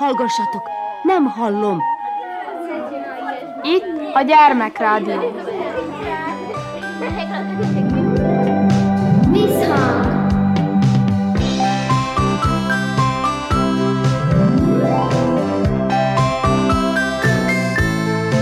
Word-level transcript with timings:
Hallgassatok, 0.00 0.70
nem 1.02 1.24
hallom. 1.24 1.82
Itt 3.62 4.14
a 4.14 4.22
gyermekrádió. 4.22 5.20
Visszhang! 9.32 10.06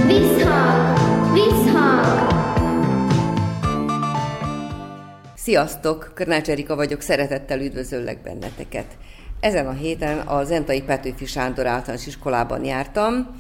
Visszhang! 0.06 0.98
Visszhang! 1.32 2.26
Sziasztok! 5.34 6.10
Körnács 6.14 6.48
Erika 6.48 6.76
vagyok, 6.76 7.00
szeretettel 7.00 7.60
üdvözöllek 7.60 8.22
benneteket. 8.22 8.96
Ezen 9.40 9.66
a 9.66 9.72
héten 9.72 10.18
a 10.18 10.44
Zentai 10.44 10.82
Petőfi 10.82 11.26
Sándor 11.26 11.66
általános 11.66 12.06
iskolában 12.06 12.64
jártam, 12.64 13.36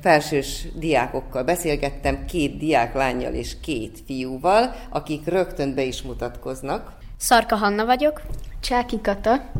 felsős 0.00 0.66
diákokkal 0.74 1.42
beszélgettem, 1.42 2.24
két 2.24 2.58
diáklányjal 2.58 3.32
és 3.32 3.60
két 3.60 3.98
fiúval, 4.06 4.74
akik 4.90 5.26
rögtön 5.26 5.74
be 5.74 5.82
is 5.82 6.02
mutatkoznak. 6.02 6.92
Szarka 7.16 7.56
Hanna 7.56 7.84
vagyok. 7.84 8.22
Csáki 8.60 9.00
Kata. 9.00 9.50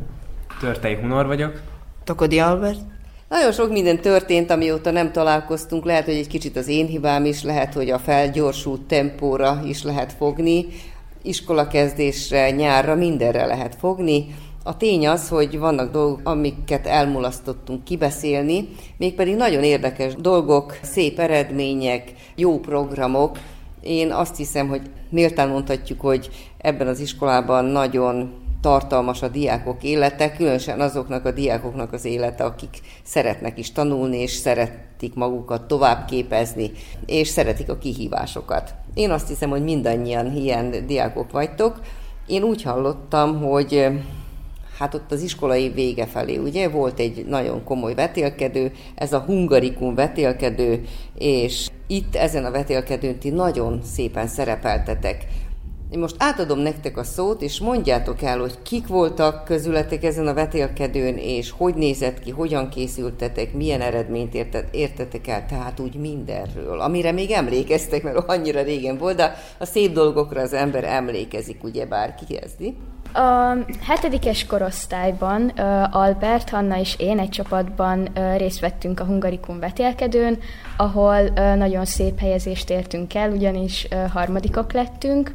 Törtei 0.60 0.94
Hunor 0.94 1.26
vagyok. 1.26 1.60
Tokodi 2.04 2.38
Albert. 2.38 2.78
Nagyon 3.28 3.52
sok 3.52 3.70
minden 3.70 4.00
történt, 4.00 4.50
amióta 4.50 4.90
nem 4.90 5.12
találkoztunk. 5.12 5.84
Lehet, 5.84 6.04
hogy 6.04 6.14
egy 6.14 6.28
kicsit 6.28 6.56
az 6.56 6.68
én 6.68 6.86
hibám 6.86 7.24
is, 7.24 7.42
lehet, 7.42 7.74
hogy 7.74 7.90
a 7.90 7.98
felgyorsult 7.98 8.80
tempóra 8.80 9.60
is 9.64 9.82
lehet 9.82 10.12
fogni. 10.12 10.66
Iskolakezdésre, 11.22 12.50
nyárra, 12.50 12.94
mindenre 12.94 13.46
lehet 13.46 13.74
fogni. 13.74 14.34
A 14.62 14.76
tény 14.76 15.08
az, 15.08 15.28
hogy 15.28 15.58
vannak 15.58 15.92
dolgok, 15.92 16.20
amiket 16.24 16.86
elmulasztottunk 16.86 17.84
kibeszélni, 17.84 18.68
mégpedig 18.96 19.36
nagyon 19.36 19.62
érdekes 19.62 20.14
dolgok, 20.14 20.78
szép 20.82 21.18
eredmények, 21.18 22.12
jó 22.34 22.58
programok. 22.58 23.38
Én 23.80 24.12
azt 24.12 24.36
hiszem, 24.36 24.68
hogy 24.68 24.82
méltán 25.08 25.48
mondhatjuk, 25.48 26.00
hogy 26.00 26.30
ebben 26.58 26.86
az 26.86 27.00
iskolában 27.00 27.64
nagyon 27.64 28.32
tartalmas 28.60 29.22
a 29.22 29.28
diákok 29.28 29.82
élete, 29.82 30.32
különösen 30.32 30.80
azoknak 30.80 31.24
a 31.24 31.30
diákoknak 31.30 31.92
az 31.92 32.04
élete, 32.04 32.44
akik 32.44 32.80
szeretnek 33.02 33.58
is 33.58 33.72
tanulni, 33.72 34.16
és 34.16 34.30
szeretik 34.30 35.14
magukat 35.14 35.62
továbbképezni, 35.62 36.70
és 37.06 37.28
szeretik 37.28 37.70
a 37.70 37.78
kihívásokat. 37.78 38.74
Én 38.94 39.10
azt 39.10 39.28
hiszem, 39.28 39.50
hogy 39.50 39.64
mindannyian 39.64 40.36
ilyen 40.36 40.86
diákok 40.86 41.30
vagytok. 41.30 41.80
Én 42.26 42.42
úgy 42.42 42.62
hallottam, 42.62 43.42
hogy 43.42 43.88
hát 44.80 44.94
ott 44.94 45.12
az 45.12 45.22
iskolai 45.22 45.68
vége 45.68 46.06
felé, 46.06 46.36
ugye, 46.36 46.68
volt 46.68 47.00
egy 47.00 47.26
nagyon 47.26 47.64
komoly 47.64 47.94
vetélkedő, 47.94 48.72
ez 48.94 49.12
a 49.12 49.18
hungarikum 49.18 49.94
vetélkedő, 49.94 50.84
és 51.18 51.68
itt 51.86 52.16
ezen 52.16 52.44
a 52.44 52.50
vetélkedőn 52.50 53.18
ti 53.18 53.30
nagyon 53.30 53.80
szépen 53.82 54.26
szerepeltetek. 54.26 55.26
Én 55.90 55.98
most 55.98 56.14
átadom 56.18 56.58
nektek 56.58 56.96
a 56.96 57.02
szót, 57.02 57.42
és 57.42 57.60
mondjátok 57.60 58.22
el, 58.22 58.38
hogy 58.38 58.62
kik 58.62 58.86
voltak 58.86 59.44
közületek 59.44 60.04
ezen 60.04 60.26
a 60.26 60.34
vetélkedőn, 60.34 61.16
és 61.16 61.50
hogy 61.50 61.74
nézett 61.74 62.20
ki, 62.20 62.30
hogyan 62.30 62.68
készültetek, 62.68 63.52
milyen 63.52 63.80
eredményt 63.80 64.34
értet, 64.34 64.74
értetek 64.74 65.26
el, 65.26 65.46
tehát 65.46 65.80
úgy 65.80 65.94
mindenről, 65.94 66.80
amire 66.80 67.12
még 67.12 67.30
emlékeztek, 67.30 68.02
mert 68.02 68.28
annyira 68.28 68.62
régen 68.62 68.98
volt, 68.98 69.16
de 69.16 69.36
a 69.58 69.64
szép 69.64 69.92
dolgokra 69.92 70.40
az 70.40 70.52
ember 70.52 70.84
emlékezik, 70.84 71.64
ugye 71.64 71.86
bárki 71.86 72.24
kezdi. 72.34 72.76
A 73.12 73.56
hetedikes 73.82 74.46
korosztályban 74.46 75.48
Albert, 75.90 76.50
Hanna 76.50 76.78
és 76.78 76.94
én 76.98 77.18
egy 77.18 77.28
csapatban 77.28 78.08
részt 78.36 78.60
vettünk 78.60 79.00
a 79.00 79.04
Hungarikum 79.04 79.58
vetélkedőn, 79.58 80.38
ahol 80.76 81.22
nagyon 81.56 81.84
szép 81.84 82.18
helyezést 82.18 82.70
értünk 82.70 83.14
el, 83.14 83.30
ugyanis 83.30 83.88
harmadikok 84.12 84.72
lettünk, 84.72 85.32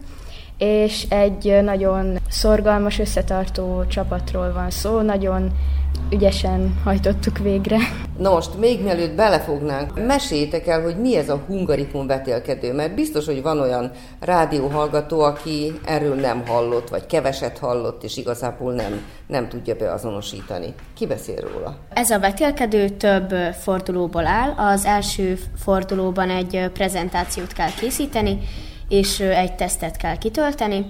és 0.58 1.06
egy 1.10 1.64
nagyon 1.64 2.18
szorgalmas, 2.30 3.00
összetartó 3.00 3.86
csapatról 3.88 4.54
van 4.54 4.70
szó, 4.70 5.02
nagyon 5.02 5.52
ügyesen 6.10 6.80
hajtottuk 6.84 7.38
végre. 7.38 7.78
Na 8.18 8.30
most, 8.30 8.58
még 8.60 8.84
mielőtt 8.84 9.16
belefognánk, 9.16 10.06
meséljétek 10.08 10.68
el, 10.68 10.82
hogy 10.82 10.98
mi 10.98 11.18
ez 11.18 11.30
a 11.30 11.44
hungarikum 11.48 12.08
vetélkedő, 12.08 12.74
mert 12.74 12.96
biztos, 12.96 13.26
hogy 13.26 13.42
van 13.42 13.60
olyan 13.60 13.92
rádióhallgató, 14.20 15.22
aki 15.22 15.80
erről 15.86 16.16
nem 16.16 16.44
hallott, 16.48 16.90
vagy 16.90 17.06
keveset 17.06 17.58
hallott, 17.58 18.04
és 18.04 18.18
igazából 18.18 18.74
nem, 18.74 19.06
nem 19.28 19.48
tudja 19.50 19.76
beazonosítani. 19.76 20.74
Ki 20.96 21.08
beszél 21.08 21.40
róla? 21.54 21.76
Ez 21.94 22.10
a 22.10 22.20
vetélkedő 22.20 22.90
több 22.90 23.30
fordulóból 23.62 24.26
áll. 24.26 24.54
Az 24.74 24.86
első 24.86 25.40
fordulóban 25.56 26.30
egy 26.30 26.70
prezentációt 26.74 27.54
kell 27.54 27.72
készíteni, 27.80 28.40
és 28.88 29.19
egy 29.19 29.56
tesztet 29.56 29.97
kell 29.97 30.18
kitölteni, 30.18 30.85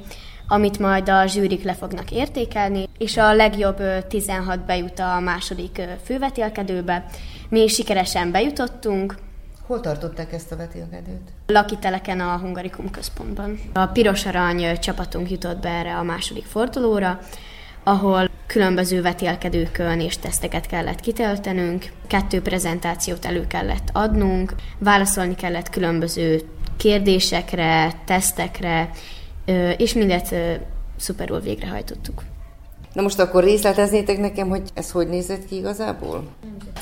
amit 0.47 0.79
majd 0.79 1.09
a 1.09 1.25
zsűrik 1.25 1.63
le 1.63 1.73
fognak 1.73 2.11
értékelni, 2.11 2.89
és 2.97 3.17
a 3.17 3.33
legjobb 3.33 3.81
16 4.07 4.65
bejut 4.65 4.99
a 4.99 5.19
második 5.19 5.81
fővetélkedőbe. 6.03 7.05
Mi 7.49 7.67
sikeresen 7.67 8.31
bejutottunk, 8.31 9.15
Hol 9.67 9.79
tartották 9.79 10.33
ezt 10.33 10.51
a 10.51 10.55
vetélkedőt? 10.55 11.21
Lakiteleken 11.47 12.19
a 12.19 12.37
Hungarikum 12.37 12.91
központban. 12.91 13.59
A 13.73 13.85
piros 13.85 14.25
arany 14.25 14.79
csapatunk 14.79 15.31
jutott 15.31 15.61
be 15.61 15.69
erre 15.69 15.95
a 15.95 16.03
második 16.03 16.45
fordulóra, 16.45 17.19
ahol 17.83 18.29
különböző 18.47 19.01
vetélkedőkön 19.01 19.99
és 19.99 20.17
teszteket 20.17 20.65
kellett 20.65 20.99
kitöltenünk, 20.99 21.85
kettő 22.07 22.41
prezentációt 22.41 23.25
elő 23.25 23.47
kellett 23.47 23.89
adnunk, 23.93 24.53
válaszolni 24.77 25.35
kellett 25.35 25.69
különböző 25.69 26.41
kérdésekre, 26.77 27.93
tesztekre, 28.05 28.89
és 29.77 29.93
mindet 29.93 30.35
szuperul 30.97 31.39
végrehajtottuk. 31.39 32.23
Na 32.93 33.01
most 33.01 33.19
akkor 33.19 33.43
részleteznétek 33.43 34.19
nekem, 34.19 34.49
hogy 34.49 34.61
ez 34.73 34.91
hogy 34.91 35.07
nézett 35.07 35.45
ki 35.45 35.55
igazából? 35.55 36.23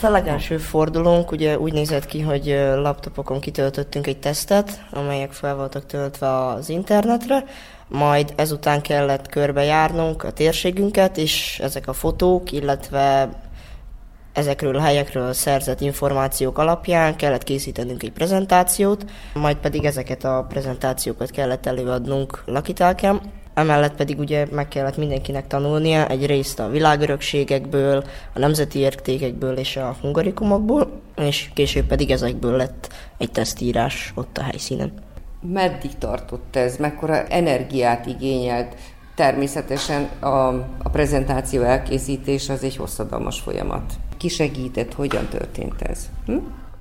A 0.02 0.10
legelső 0.10 0.58
fordulónk 0.58 1.32
ugye 1.32 1.60
úgy 1.60 1.74
nézett 1.74 2.06
ki, 2.06 2.22
hogy 2.22 2.46
laptopokon 2.76 3.40
kitöltöttünk 3.40 4.08
egy 4.08 4.20
tesztet, 4.20 4.86
amelyek 4.92 5.32
fel 5.32 5.56
voltak 5.56 5.86
töltve 5.86 6.46
az 6.46 6.70
internetre, 6.70 7.44
majd 7.88 8.34
ezután 8.36 8.82
kellett 8.82 9.28
körbejárnunk 9.28 10.24
a 10.24 10.32
térségünket, 10.32 11.18
és 11.18 11.60
ezek 11.64 11.88
a 11.88 11.94
fotók, 11.94 12.52
illetve 12.52 13.30
ezekről 14.34 14.76
a 14.76 14.82
helyekről 14.82 15.34
szerzett 15.34 15.82
információk 15.82 16.58
alapján 16.58 17.16
kellett 17.16 17.44
készítenünk 17.44 18.04
egy 18.04 18.12
prezentációt, 18.12 19.06
majd 19.34 19.58
pedig 19.58 19.86
ezeket 19.86 20.24
a 20.24 20.46
prezentációkat 20.50 21.32
kellett 21.32 21.66
előadnunk 21.66 22.44
lakitelkem, 22.46 23.22
Emellett 23.54 23.96
pedig 23.96 24.20
ugye 24.20 24.48
meg 24.52 24.68
kellett 24.68 24.98
mindenkinek 24.98 25.48
tanulnia 25.48 26.08
egy 26.08 26.26
részt 26.26 26.60
a 26.60 26.70
világörökségekből, 26.70 28.04
a 28.34 28.40
nemzeti 28.40 28.80
értékekből 28.80 29.58
és 29.58 29.78
a 29.78 29.96
hungarikumokból, 30.02 31.02
és 31.16 31.50
később 31.54 31.86
pedig 31.86 32.12
ezekből 32.12 32.56
lett 32.56 32.94
egy 33.18 33.32
tesztírás 33.32 34.12
ott 34.16 34.38
a 34.38 34.44
helyszínen. 34.44 34.94
Meddig 35.42 35.98
tartott 35.98 36.56
ez? 36.56 36.78
Mekkora 36.78 37.24
energiát 37.24 38.06
igényelt? 38.06 38.76
Természetesen 39.16 40.10
a, 40.20 40.48
a 40.84 40.90
prezentáció 40.92 41.62
elkészítés 41.62 42.50
az 42.50 42.64
egy 42.64 42.76
hosszadalmas 42.76 43.40
folyamat. 43.40 43.94
Ki 44.24 44.30
segített, 44.30 44.94
hogyan 44.94 45.28
történt 45.28 45.82
ez? 45.82 46.10
Hm? 46.26 46.38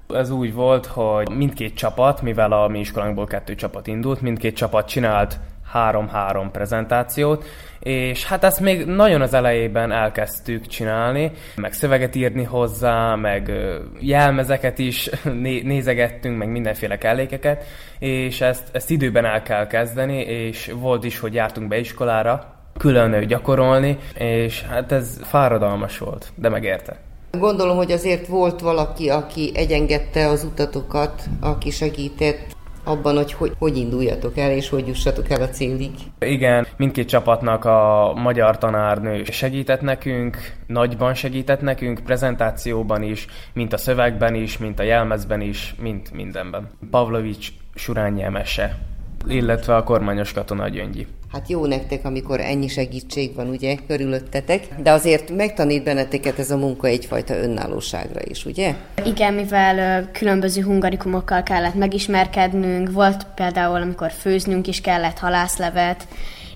Ez 0.08 0.30
úgy 0.30 0.54
volt, 0.54 0.86
hogy 0.86 1.28
mindkét 1.28 1.74
csapat, 1.74 2.22
mivel 2.22 2.52
a 2.52 2.68
mi 2.68 2.78
iskolánkból 2.78 3.26
kettő 3.26 3.54
csapat 3.54 3.86
indult, 3.86 4.20
mindkét 4.20 4.56
csapat 4.56 4.88
csinált 4.88 5.38
három-három 5.72 6.50
prezentációt, 6.50 7.44
és 7.80 8.24
hát 8.24 8.44
ezt 8.44 8.60
még 8.60 8.86
nagyon 8.86 9.20
az 9.20 9.34
elejében 9.34 9.92
elkezdtük 9.92 10.66
csinálni, 10.66 11.30
meg 11.56 11.72
szöveget 11.72 12.14
írni 12.14 12.44
hozzá, 12.44 13.14
meg 13.14 13.52
jelmezeket 13.98 14.78
is 14.78 15.10
nézegettünk, 15.72 16.38
meg 16.38 16.48
mindenféle 16.48 16.98
kellékeket, 16.98 17.64
és 17.98 18.40
ezt, 18.40 18.68
ezt 18.72 18.90
időben 18.90 19.24
el 19.24 19.42
kell 19.42 19.66
kezdeni, 19.66 20.20
és 20.20 20.72
volt 20.80 21.04
is, 21.04 21.18
hogy 21.18 21.34
jártunk 21.34 21.68
be 21.68 21.78
iskolára, 21.78 22.54
külön 22.78 23.26
gyakorolni, 23.26 23.98
és 24.14 24.62
hát 24.62 24.92
ez 24.92 25.20
fáradalmas 25.22 25.98
volt, 25.98 26.32
de 26.34 26.48
megérte. 26.48 27.10
Gondolom, 27.38 27.76
hogy 27.76 27.92
azért 27.92 28.26
volt 28.26 28.60
valaki, 28.60 29.08
aki 29.08 29.52
egyengedte 29.54 30.26
az 30.26 30.44
utatokat, 30.44 31.22
aki 31.40 31.70
segített 31.70 32.56
abban, 32.84 33.16
hogy, 33.16 33.32
hogy 33.32 33.52
hogy 33.58 33.76
induljatok 33.76 34.38
el, 34.38 34.50
és 34.50 34.68
hogy 34.68 34.86
jussatok 34.86 35.30
el 35.30 35.42
a 35.42 35.48
célig. 35.48 35.90
Igen, 36.18 36.66
mindkét 36.76 37.08
csapatnak 37.08 37.64
a 37.64 38.12
magyar 38.16 38.58
tanárnő 38.58 39.24
segített 39.24 39.80
nekünk, 39.80 40.36
nagyban 40.66 41.14
segített 41.14 41.60
nekünk, 41.60 42.00
prezentációban 42.04 43.02
is, 43.02 43.26
mint 43.52 43.72
a 43.72 43.76
szövegben 43.76 44.34
is, 44.34 44.58
mint 44.58 44.78
a 44.78 44.82
jelmezben 44.82 45.40
is, 45.40 45.74
mint 45.80 46.12
mindenben. 46.12 46.70
Pavlovics 46.90 47.48
Surányi 47.74 48.22
Emese, 48.22 48.78
illetve 49.26 49.76
a 49.76 49.82
kormányos 49.82 50.32
katona 50.32 50.68
Gyöngyi. 50.68 51.06
Hát 51.32 51.48
jó 51.48 51.66
nektek, 51.66 52.04
amikor 52.04 52.40
ennyi 52.40 52.68
segítség 52.68 53.34
van, 53.34 53.48
ugye, 53.48 53.76
körülöttetek, 53.86 54.68
de 54.82 54.90
azért 54.90 55.30
megtanít 55.30 55.84
benneteket 55.84 56.38
ez 56.38 56.50
a 56.50 56.56
munka 56.56 56.86
egyfajta 56.86 57.36
önállóságra 57.36 58.20
is, 58.24 58.44
ugye? 58.44 58.74
Igen, 59.04 59.34
mivel 59.34 60.08
különböző 60.12 60.62
hungarikumokkal 60.62 61.42
kellett 61.42 61.74
megismerkednünk, 61.74 62.92
volt 62.92 63.26
például, 63.34 63.80
amikor 63.80 64.10
főznünk 64.10 64.66
is 64.66 64.80
kellett 64.80 65.18
halászlevet, 65.18 66.06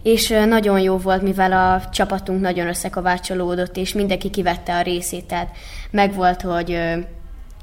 és 0.02 0.28
nagyon 0.48 0.80
jó 0.80 0.96
volt, 0.96 1.22
mivel 1.22 1.52
a 1.52 1.88
csapatunk 1.90 2.40
nagyon 2.40 2.68
összekovácsolódott, 2.68 3.76
és 3.76 3.92
mindenki 3.92 4.30
kivette 4.30 4.76
a 4.76 4.82
részét, 4.82 5.24
tehát 5.24 5.56
megvolt, 5.90 6.42
hogy 6.42 6.78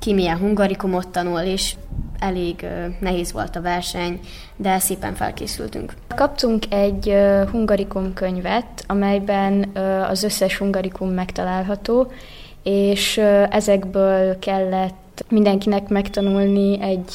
ki 0.04 0.14
milyen 0.14 0.38
hungarikumot 0.38 1.08
tanul, 1.08 1.40
és 1.40 1.76
elég 2.20 2.66
nehéz 3.00 3.32
volt 3.32 3.56
a 3.56 3.62
verseny, 3.62 4.20
de 4.56 4.80
szépen 4.80 5.14
felkészültünk. 5.16 5.94
Kaptunk 6.16 6.64
egy 6.70 7.14
hungarikum 7.52 8.14
könyvet, 8.14 8.84
amelyben 8.88 9.78
az 10.10 10.24
összes 10.24 10.58
hungarikum 10.58 11.10
megtalálható, 11.10 12.12
és 12.64 13.18
ezekből 13.50 14.40
kellett 14.40 15.26
mindenkinek 15.30 15.88
megtanulni 15.88 16.82
egy 16.82 17.12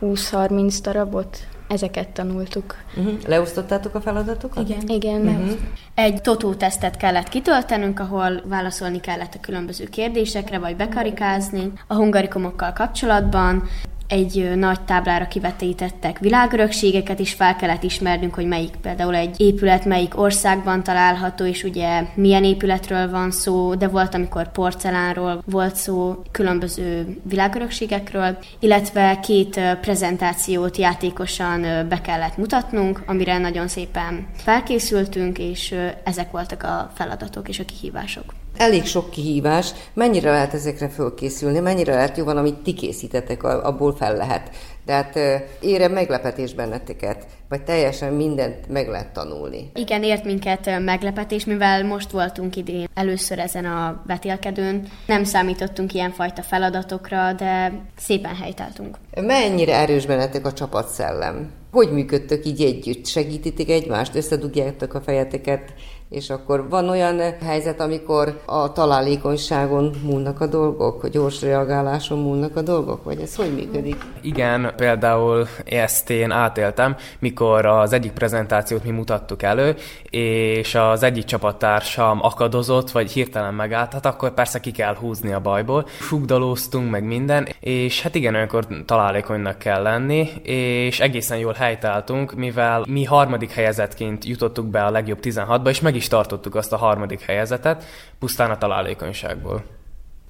20-30 0.00 0.78
darabot. 0.82 1.38
Ezeket 1.70 2.08
tanultuk. 2.08 2.76
Uh-huh. 2.96 3.12
Leosztottátok 3.26 3.94
a 3.94 4.00
feladatokat? 4.00 4.68
Igen. 4.68 4.88
Igen. 4.88 5.20
Uh-huh. 5.20 5.58
Egy 5.94 6.20
totó-tesztet 6.20 6.96
kellett 6.96 7.28
kitöltenünk, 7.28 8.00
ahol 8.00 8.42
válaszolni 8.44 9.00
kellett 9.00 9.34
a 9.34 9.40
különböző 9.40 9.84
kérdésekre, 9.84 10.58
vagy 10.58 10.76
bekarikázni 10.76 11.72
a 11.86 11.94
hungarikumokkal 11.94 12.72
kapcsolatban 12.72 13.68
egy 14.10 14.52
nagy 14.56 14.80
táblára 14.80 15.28
kivetítettek 15.28 16.18
világörökségeket, 16.18 17.20
és 17.20 17.32
fel 17.32 17.56
kellett 17.56 17.82
ismernünk, 17.82 18.34
hogy 18.34 18.46
melyik 18.46 18.76
például 18.82 19.14
egy 19.14 19.40
épület 19.40 19.84
melyik 19.84 20.20
országban 20.20 20.82
található, 20.82 21.44
és 21.44 21.64
ugye 21.64 22.02
milyen 22.14 22.44
épületről 22.44 23.10
van 23.10 23.30
szó, 23.30 23.74
de 23.74 23.88
volt, 23.88 24.14
amikor 24.14 24.52
porcelánról 24.52 25.42
volt 25.46 25.76
szó, 25.76 26.22
különböző 26.30 27.16
világörökségekről, 27.22 28.38
illetve 28.58 29.20
két 29.22 29.60
prezentációt 29.80 30.76
játékosan 30.76 31.60
be 31.88 32.00
kellett 32.00 32.36
mutatnunk, 32.36 33.02
amire 33.06 33.38
nagyon 33.38 33.68
szépen 33.68 34.26
felkészültünk, 34.36 35.38
és 35.38 35.74
ezek 36.04 36.30
voltak 36.30 36.62
a 36.62 36.90
feladatok 36.94 37.48
és 37.48 37.58
a 37.58 37.64
kihívások 37.64 38.39
elég 38.56 38.84
sok 38.84 39.10
kihívás. 39.10 39.72
Mennyire 39.94 40.30
lehet 40.30 40.54
ezekre 40.54 40.88
fölkészülni? 40.88 41.58
Mennyire 41.58 41.94
lehet 41.94 42.16
jó 42.16 42.24
van, 42.24 42.36
amit 42.36 42.62
ti 42.62 42.74
készítetek, 42.74 43.42
abból 43.42 43.94
fel 43.94 44.16
lehet? 44.16 44.50
Tehát 44.84 45.18
ére 45.60 45.88
meglepetés 45.88 46.54
benneteket, 46.54 47.26
vagy 47.48 47.62
teljesen 47.62 48.12
mindent 48.12 48.68
meg 48.68 48.88
lehet 48.88 49.12
tanulni. 49.12 49.70
Igen, 49.74 50.02
ért 50.02 50.24
minket 50.24 50.80
meglepetés, 50.80 51.44
mivel 51.44 51.84
most 51.84 52.10
voltunk 52.10 52.56
idén 52.56 52.88
először 52.94 53.38
ezen 53.38 53.64
a 53.64 54.02
vetélkedőn. 54.06 54.88
Nem 55.06 55.24
számítottunk 55.24 55.94
ilyenfajta 55.94 56.42
feladatokra, 56.42 57.32
de 57.32 57.72
szépen 57.96 58.34
helytáltunk. 58.34 58.96
Mennyire 59.20 59.74
erős 59.74 60.06
bennetek 60.06 60.46
a 60.46 60.52
csapatszellem? 60.52 61.50
Hogy 61.72 61.92
működtök 61.92 62.46
így 62.46 62.62
együtt? 62.62 63.06
Segítitek 63.06 63.68
egymást? 63.68 64.14
Összedugjátok 64.14 64.94
a 64.94 65.00
fejeteket? 65.00 65.72
És 66.10 66.30
akkor 66.30 66.68
van 66.68 66.88
olyan 66.88 67.20
helyzet, 67.44 67.80
amikor 67.80 68.40
a 68.46 68.72
találékonyságon 68.72 69.94
múlnak 70.02 70.40
a 70.40 70.46
dolgok, 70.46 71.04
a 71.04 71.08
gyors 71.08 71.42
reagáláson 71.42 72.18
múlnak 72.18 72.56
a 72.56 72.62
dolgok, 72.62 73.04
vagy 73.04 73.20
ez 73.20 73.36
hogy 73.36 73.54
működik? 73.54 73.96
Igen, 74.20 74.72
például 74.76 75.46
ezt 75.64 76.10
én 76.10 76.30
átéltem, 76.30 76.96
mikor 77.18 77.66
az 77.66 77.92
egyik 77.92 78.12
prezentációt 78.12 78.84
mi 78.84 78.90
mutattuk 78.90 79.42
elő, 79.42 79.76
és 80.10 80.74
az 80.74 81.02
egyik 81.02 81.24
csapattársam 81.24 82.18
akadozott, 82.22 82.90
vagy 82.90 83.10
hirtelen 83.10 83.54
megállt, 83.54 83.92
hát 83.92 84.06
akkor 84.06 84.34
persze 84.34 84.60
ki 84.60 84.70
kell 84.70 84.94
húzni 84.94 85.32
a 85.32 85.40
bajból. 85.40 85.86
Sugdalóztunk, 86.00 86.90
meg 86.90 87.04
minden, 87.04 87.48
és 87.60 88.02
hát 88.02 88.14
igen, 88.14 88.34
olyankor 88.34 88.66
találékonynak 88.86 89.58
kell 89.58 89.82
lenni, 89.82 90.28
és 90.42 91.00
egészen 91.00 91.38
jól 91.38 91.52
helytáltunk, 91.52 92.34
mivel 92.34 92.84
mi 92.88 93.04
harmadik 93.04 93.50
helyezetként 93.50 94.24
jutottuk 94.24 94.66
be 94.66 94.84
a 94.84 94.90
legjobb 94.90 95.18
16-ba, 95.22 95.68
és 95.68 95.80
meg 95.80 95.98
is 96.00 96.08
tartottuk 96.08 96.54
azt 96.54 96.72
a 96.72 96.76
harmadik 96.76 97.20
helyezetet, 97.20 97.84
pusztán 98.18 98.50
a 98.50 98.58
találékonyságból. 98.58 99.62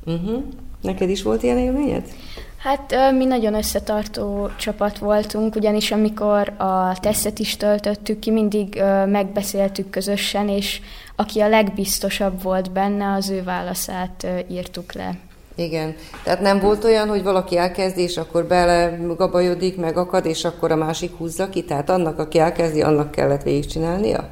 Uh-huh. 0.05 0.43
Neked 0.81 1.08
is 1.08 1.22
volt 1.22 1.43
ilyen 1.43 1.58
élményed? 1.58 2.08
Hát 2.56 2.94
mi 3.12 3.25
nagyon 3.25 3.55
összetartó 3.55 4.50
csapat 4.56 4.99
voltunk, 4.99 5.55
ugyanis 5.55 5.90
amikor 5.90 6.52
a 6.56 6.99
tesztet 7.00 7.38
is 7.38 7.56
töltöttük 7.56 8.19
ki, 8.19 8.31
mindig 8.31 8.82
megbeszéltük 9.06 9.90
közösen, 9.90 10.49
és 10.49 10.81
aki 11.17 11.40
a 11.40 11.49
legbiztosabb 11.49 12.43
volt 12.43 12.72
benne, 12.72 13.12
az 13.12 13.31
ő 13.31 13.43
válaszát 13.43 14.26
írtuk 14.50 14.93
le. 14.93 15.14
Igen. 15.55 15.94
Tehát 16.25 16.40
nem 16.40 16.61
volt 16.61 16.84
olyan, 16.84 17.08
hogy 17.08 17.22
valaki 17.22 17.56
elkezdi, 17.56 18.02
és 18.02 18.17
akkor 18.17 18.44
bele 18.44 18.99
gabajodik, 19.17 19.76
megakad, 19.76 20.26
és 20.26 20.44
akkor 20.44 20.70
a 20.70 20.76
másik 20.76 21.17
húzza 21.17 21.49
ki? 21.49 21.64
Tehát 21.64 21.90
annak, 21.90 22.19
aki 22.19 22.38
elkezdi, 22.38 22.82
annak 22.82 23.11
kellett 23.11 23.43
végigcsinálnia? 23.43 24.28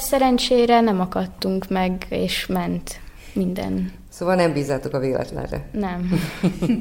Szerencsére 0.00 0.80
nem 0.80 1.00
akadtunk 1.00 1.68
meg, 1.68 2.06
és 2.08 2.46
ment 2.46 3.00
minden. 3.32 3.92
Szóval 4.08 4.34
nem 4.34 4.52
bízátok 4.52 4.94
a 4.94 4.98
véletlenre? 4.98 5.68
Nem. 5.72 6.20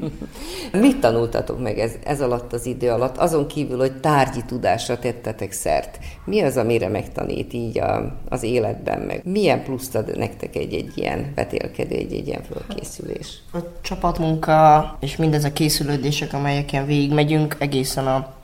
Mit 0.82 1.00
tanultatok 1.00 1.62
meg 1.62 1.80
ez, 1.80 1.92
ez 2.04 2.22
alatt 2.22 2.54
az 2.54 2.66
idő 2.66 2.90
alatt, 2.90 3.18
azon 3.18 3.48
kívül, 3.48 3.78
hogy 3.78 4.00
tárgyi 4.00 4.42
tudásra 4.46 5.00
tettetek 5.00 5.52
szert? 5.52 6.00
Mi 6.26 6.42
az, 6.42 6.58
amire 6.58 6.88
megtanít 6.88 7.54
így 7.54 7.80
a, 7.80 8.20
az 8.30 8.44
életben 8.44 9.00
meg? 9.00 9.22
Milyen 9.24 9.64
pluszt 9.64 9.96
ad 9.96 10.18
nektek 10.18 10.56
egy-egy 10.56 10.92
ilyen 10.96 11.32
vetélkedő, 11.36 11.96
egy-egy 11.96 12.28
ilyen 12.28 12.44
fölkészülés? 12.44 13.42
A 13.54 13.58
csapatmunka 13.82 14.98
és 15.00 15.16
mindez 15.16 15.44
a 15.44 15.54
készülődések, 15.54 16.34
amelyeken 16.34 16.86
végigmegyünk 16.86 17.56
egészen 17.60 18.08
a 18.08 18.38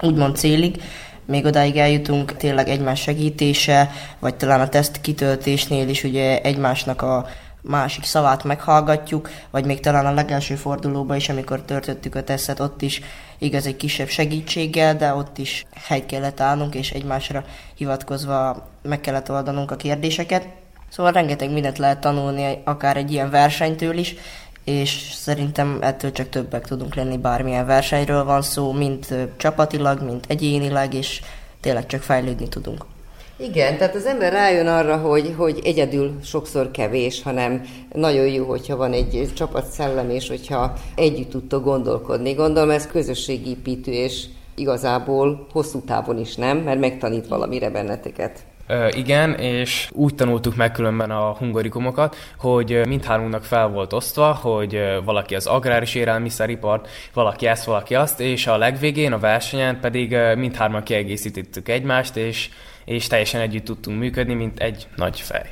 úgymond 0.00 0.36
célig, 0.36 0.82
még 1.26 1.44
odáig 1.44 1.76
eljutunk 1.76 2.36
tényleg 2.36 2.68
egymás 2.68 3.00
segítése, 3.00 3.90
vagy 4.18 4.34
talán 4.34 4.60
a 4.60 4.68
teszt 4.68 5.00
kitöltésnél 5.00 5.88
is 5.88 6.04
ugye 6.04 6.40
egymásnak 6.40 7.02
a 7.02 7.26
másik 7.62 8.04
szavát 8.04 8.44
meghallgatjuk, 8.44 9.30
vagy 9.50 9.64
még 9.64 9.80
talán 9.80 10.06
a 10.06 10.14
legelső 10.14 10.54
fordulóban 10.54 11.16
is, 11.16 11.28
amikor 11.28 11.62
törtöttük 11.62 12.14
a 12.14 12.22
tesztet, 12.22 12.60
ott 12.60 12.82
is 12.82 13.00
igaz 13.38 13.66
egy 13.66 13.76
kisebb 13.76 14.08
segítséggel, 14.08 14.96
de 14.96 15.14
ott 15.14 15.38
is 15.38 15.64
helyt 15.74 16.06
kellett 16.06 16.40
állnunk, 16.40 16.74
és 16.74 16.90
egymásra 16.90 17.44
hivatkozva 17.74 18.68
meg 18.82 19.00
kellett 19.00 19.30
oldanunk 19.30 19.70
a 19.70 19.76
kérdéseket. 19.76 20.46
Szóval 20.88 21.12
rengeteg 21.12 21.52
mindent 21.52 21.78
lehet 21.78 22.00
tanulni, 22.00 22.62
akár 22.64 22.96
egy 22.96 23.12
ilyen 23.12 23.30
versenytől 23.30 23.98
is, 23.98 24.14
és 24.66 25.10
szerintem 25.12 25.78
ettől 25.80 26.12
csak 26.12 26.28
többek 26.28 26.66
tudunk 26.66 26.94
lenni, 26.94 27.16
bármilyen 27.16 27.66
versenyről 27.66 28.24
van 28.24 28.42
szó, 28.42 28.72
mint 28.72 29.14
csapatilag, 29.36 30.02
mint 30.02 30.24
egyénileg, 30.28 30.94
és 30.94 31.20
tényleg 31.60 31.86
csak 31.86 32.02
fejlődni 32.02 32.48
tudunk. 32.48 32.84
Igen, 33.36 33.76
tehát 33.76 33.94
az 33.94 34.06
ember 34.06 34.32
rájön 34.32 34.66
arra, 34.66 34.96
hogy, 34.96 35.34
hogy 35.36 35.60
egyedül 35.64 36.18
sokszor 36.24 36.70
kevés, 36.70 37.22
hanem 37.22 37.62
nagyon 37.92 38.26
jó, 38.26 38.44
hogyha 38.44 38.76
van 38.76 38.92
egy 38.92 39.30
csapatszellem, 39.34 40.10
és 40.10 40.28
hogyha 40.28 40.72
együtt 40.94 41.30
tudtok 41.30 41.64
gondolkodni. 41.64 42.32
Gondolom 42.32 42.70
ez 42.70 42.86
közösségépítő, 42.86 43.92
és 43.92 44.24
igazából 44.54 45.46
hosszú 45.52 45.80
távon 45.80 46.18
is 46.18 46.34
nem, 46.34 46.58
mert 46.58 46.80
megtanít 46.80 47.28
valamire 47.28 47.70
benneteket. 47.70 48.44
Igen, 48.90 49.34
és 49.34 49.88
úgy 49.92 50.14
tanultuk 50.14 50.56
meg 50.56 50.72
különben 50.72 51.10
a 51.10 51.32
hungarikumokat, 51.32 52.16
hogy 52.38 52.80
mindhármunknak 52.86 53.44
fel 53.44 53.68
volt 53.68 53.92
osztva, 53.92 54.32
hogy 54.32 54.80
valaki 55.04 55.34
az 55.34 55.46
agrár 55.46 55.82
és 55.82 55.94
élelmiszeripart, 55.94 56.88
valaki 57.12 57.46
ezt, 57.46 57.64
valaki 57.64 57.94
azt, 57.94 58.20
és 58.20 58.46
a 58.46 58.56
legvégén, 58.56 59.12
a 59.12 59.18
versenyen 59.18 59.80
pedig 59.80 60.16
mindhárman 60.36 60.82
kiegészítettük 60.82 61.68
egymást, 61.68 62.16
és, 62.16 62.48
és 62.84 63.06
teljesen 63.06 63.40
együtt 63.40 63.64
tudtunk 63.64 63.98
működni, 63.98 64.34
mint 64.34 64.58
egy 64.58 64.86
nagy 64.96 65.20
fej. 65.20 65.50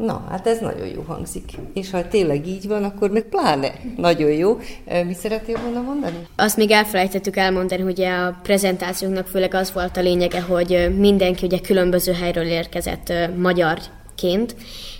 Na, 0.00 0.26
hát 0.30 0.46
ez 0.46 0.58
nagyon 0.58 0.86
jó 0.86 1.02
hangzik. 1.06 1.50
És 1.74 1.90
ha 1.90 2.08
tényleg 2.08 2.46
így 2.46 2.68
van, 2.68 2.84
akkor 2.84 3.10
meg 3.10 3.22
pláne 3.22 3.72
nagyon 3.96 4.30
jó. 4.30 4.58
Mi 5.06 5.14
szeretnél 5.14 5.60
volna 5.62 5.80
mondani? 5.80 6.26
Azt 6.36 6.56
még 6.56 6.70
elfelejtettük 6.70 7.36
elmondani, 7.36 7.82
hogy 7.82 8.00
a 8.02 8.38
prezentációnknak 8.42 9.26
főleg 9.26 9.54
az 9.54 9.72
volt 9.72 9.96
a 9.96 10.00
lényege, 10.00 10.40
hogy 10.40 10.96
mindenki 10.98 11.46
ugye 11.46 11.58
különböző 11.58 12.12
helyről 12.12 12.44
érkezett 12.44 13.12
magyarként. 13.36 14.56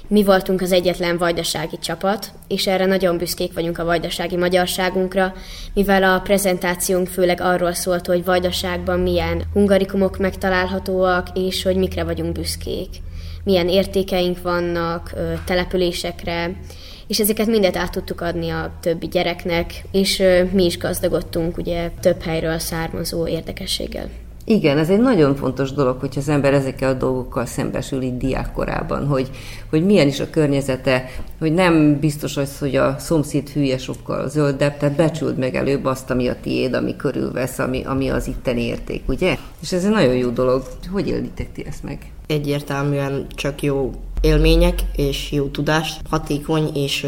Mi 0.09 0.25
voltunk 0.25 0.61
az 0.61 0.73
egyetlen 0.73 1.19
vajdasági 1.19 1.79
csapat, 1.79 2.33
és 2.49 2.67
erre 2.67 2.87
nagyon 2.87 3.17
büszkék 3.17 3.55
vagyunk 3.55 3.79
a 3.79 3.85
vajdasági 3.85 4.37
magyarságunkra, 4.37 5.33
mivel 5.75 6.03
a 6.03 6.21
prezentációnk 6.21 7.07
főleg 7.07 7.41
arról 7.41 7.73
szólt, 7.73 8.07
hogy 8.07 8.25
vajdaságban 8.25 9.01
milyen 9.01 9.43
hungarikumok 9.53 10.19
megtalálhatóak, 10.19 11.27
és 11.35 11.63
hogy 11.63 11.77
mikre 11.77 12.05
vagyunk 12.05 12.33
büszkék 12.33 12.89
milyen 13.45 13.69
értékeink 13.69 14.43
vannak 14.43 15.15
településekre, 15.45 16.51
és 17.07 17.21
ezeket 17.21 17.47
mindet 17.47 17.77
át 17.77 17.93
tudtuk 17.93 18.21
adni 18.21 18.51
a 18.51 18.73
többi 18.81 19.09
gyereknek, 19.09 19.83
és 19.93 20.23
mi 20.53 20.65
is 20.65 20.79
gazdagodtunk 20.79 21.57
ugye 21.57 21.91
több 22.01 22.23
helyről 22.23 22.59
származó 22.59 23.27
érdekességgel. 23.27 24.11
Igen, 24.51 24.79
ez 24.79 24.91
egy 24.91 25.01
nagyon 25.01 25.35
fontos 25.35 25.73
dolog, 25.73 26.01
hogyha 26.01 26.21
az 26.21 26.29
ember 26.29 26.55
ezekkel 26.55 26.91
a 26.91 26.95
dolgokkal 26.95 27.47
szembesül 27.47 28.03
itt 28.03 28.19
diákkorában, 28.19 29.07
hogy, 29.07 29.31
hogy 29.71 29.85
milyen 29.85 30.07
is 30.07 30.21
a 30.21 30.31
környezete, 30.31 31.05
hogy 31.39 31.53
nem 31.53 31.99
biztos 31.99 32.37
az, 32.37 32.59
hogy 32.59 32.77
a 32.77 32.99
szomszéd 32.99 33.49
hülye 33.49 33.79
sokkal 33.79 34.29
zöldebb, 34.29 34.77
tehát 34.77 34.97
becsüld 34.97 35.39
meg 35.39 35.55
előbb 35.55 35.85
azt, 35.85 36.11
ami 36.11 36.29
a 36.29 36.41
tiéd, 36.41 36.75
ami 36.75 36.97
körülvesz, 36.97 37.59
ami, 37.59 37.83
ami 37.85 38.09
az 38.09 38.27
itteni 38.27 38.63
érték, 38.63 39.03
ugye? 39.09 39.37
És 39.61 39.73
ez 39.73 39.85
egy 39.85 39.91
nagyon 39.91 40.17
jó 40.17 40.29
dolog. 40.29 40.63
Hogy 40.93 41.09
élitek 41.09 41.53
ti 41.53 41.65
ezt 41.67 41.83
meg? 41.83 42.13
Egyértelműen 42.27 43.27
csak 43.35 43.63
jó 43.63 43.91
élmények 44.21 44.83
és 44.97 45.33
jó 45.33 45.47
tudás, 45.47 45.97
hatékony 46.11 46.71
és 46.75 47.07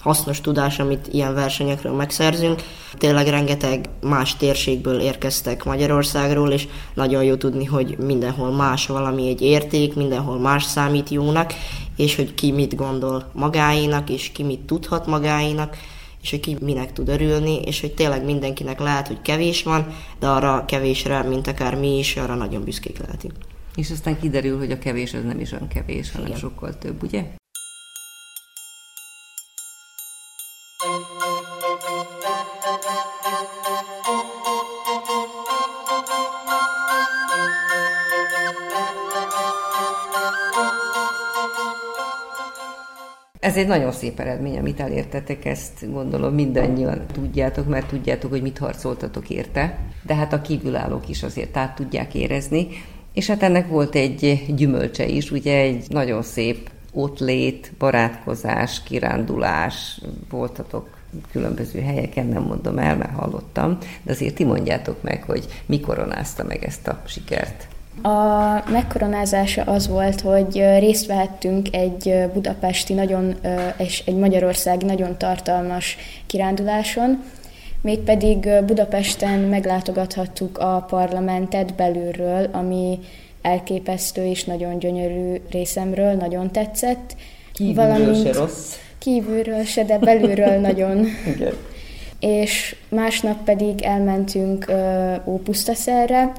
hasznos 0.00 0.40
tudás, 0.40 0.78
amit 0.78 1.08
ilyen 1.12 1.34
versenyekről 1.34 1.92
megszerzünk. 1.92 2.62
Tényleg 2.98 3.26
rengeteg 3.26 3.88
más 4.00 4.36
térségből 4.36 5.00
érkeztek 5.00 5.64
Magyarországról, 5.64 6.50
és 6.50 6.68
nagyon 6.94 7.24
jó 7.24 7.34
tudni, 7.34 7.64
hogy 7.64 7.96
mindenhol 7.98 8.50
más 8.50 8.86
valami 8.86 9.28
egy 9.28 9.42
érték, 9.42 9.94
mindenhol 9.94 10.38
más 10.38 10.64
számít 10.64 11.08
jónak, 11.08 11.54
és 11.96 12.16
hogy 12.16 12.34
ki 12.34 12.52
mit 12.52 12.76
gondol 12.76 13.30
magáénak, 13.32 14.10
és 14.10 14.30
ki 14.32 14.42
mit 14.42 14.60
tudhat 14.60 15.06
magáénak, 15.06 15.76
és 16.22 16.30
hogy 16.30 16.40
ki 16.40 16.56
minek 16.60 16.92
tud 16.92 17.08
örülni, 17.08 17.60
és 17.60 17.80
hogy 17.80 17.92
tényleg 17.94 18.24
mindenkinek 18.24 18.80
lehet, 18.80 19.06
hogy 19.06 19.22
kevés 19.22 19.62
van, 19.62 19.86
de 20.18 20.26
arra 20.26 20.64
kevésre, 20.66 21.22
mint 21.22 21.46
akár 21.46 21.74
mi 21.74 21.98
is, 21.98 22.16
arra 22.16 22.34
nagyon 22.34 22.64
büszkék 22.64 22.98
lehetünk. 22.98 23.34
És 23.76 23.90
aztán 23.90 24.18
kiderül, 24.18 24.58
hogy 24.58 24.70
a 24.70 24.78
kevés 24.78 25.14
az 25.14 25.24
nem 25.24 25.40
is 25.40 25.52
olyan 25.52 25.68
kevés, 25.68 26.12
hanem 26.12 26.26
Igen. 26.26 26.38
sokkal 26.38 26.78
több, 26.78 27.02
ugye? 27.02 27.24
Ez 43.40 43.56
egy 43.56 43.66
nagyon 43.66 43.92
szép 43.92 44.20
eredmény, 44.20 44.58
amit 44.58 44.80
elértetek, 44.80 45.44
ezt 45.44 45.92
gondolom 45.92 46.34
mindannyian 46.34 47.06
tudjátok, 47.12 47.68
mert 47.68 47.86
tudjátok, 47.86 48.30
hogy 48.30 48.42
mit 48.42 48.58
harcoltatok 48.58 49.30
érte, 49.30 49.78
de 50.02 50.14
hát 50.14 50.32
a 50.32 50.40
kívülállók 50.40 51.08
is 51.08 51.22
azért 51.22 51.56
át 51.56 51.74
tudják 51.74 52.14
érezni. 52.14 52.68
És 53.14 53.26
hát 53.26 53.42
ennek 53.42 53.68
volt 53.68 53.94
egy 53.94 54.44
gyümölcse 54.56 55.06
is, 55.06 55.30
ugye 55.30 55.56
egy 55.56 55.84
nagyon 55.88 56.22
szép 56.22 56.70
lét, 57.18 57.72
barátkozás, 57.78 58.82
kirándulás, 58.82 60.00
voltatok 60.30 60.88
különböző 61.32 61.80
helyeken, 61.80 62.26
nem 62.26 62.42
mondom 62.42 62.78
el, 62.78 62.96
mert 62.96 63.14
hallottam, 63.14 63.78
de 64.02 64.12
azért 64.12 64.34
ti 64.34 64.44
mondjátok 64.44 65.02
meg, 65.02 65.22
hogy 65.22 65.46
mi 65.66 65.80
koronázta 65.80 66.44
meg 66.44 66.64
ezt 66.64 66.88
a 66.88 67.02
sikert. 67.06 67.66
A 68.02 68.70
megkoronázása 68.70 69.62
az 69.62 69.88
volt, 69.88 70.20
hogy 70.20 70.64
részt 70.78 71.06
vehettünk 71.06 71.74
egy 71.74 72.14
budapesti 72.32 72.92
nagyon, 72.92 73.34
és 73.78 74.02
egy 74.06 74.16
magyarországi 74.16 74.84
nagyon 74.84 75.18
tartalmas 75.18 75.96
kiránduláson, 76.26 77.22
Mégpedig 77.84 78.48
Budapesten 78.66 79.38
meglátogathattuk 79.38 80.58
a 80.58 80.86
parlamentet 80.88 81.74
belülről, 81.74 82.48
ami 82.52 82.98
elképesztő 83.42 84.24
és 84.26 84.44
nagyon 84.44 84.78
gyönyörű 84.78 85.40
részemről, 85.50 86.12
nagyon 86.12 86.50
tetszett. 86.50 87.16
Kívülről 87.52 87.86
Valamint 87.86 88.26
se 88.26 88.32
rossz. 88.32 88.74
Kívülről 88.98 89.64
se, 89.64 89.84
de 89.84 89.98
belülről 89.98 90.60
nagyon. 90.68 91.06
Igen. 91.34 91.52
És 92.20 92.76
másnap 92.88 93.44
pedig 93.44 93.82
elmentünk 93.82 94.72
Ópusztaszerre, 95.24 96.32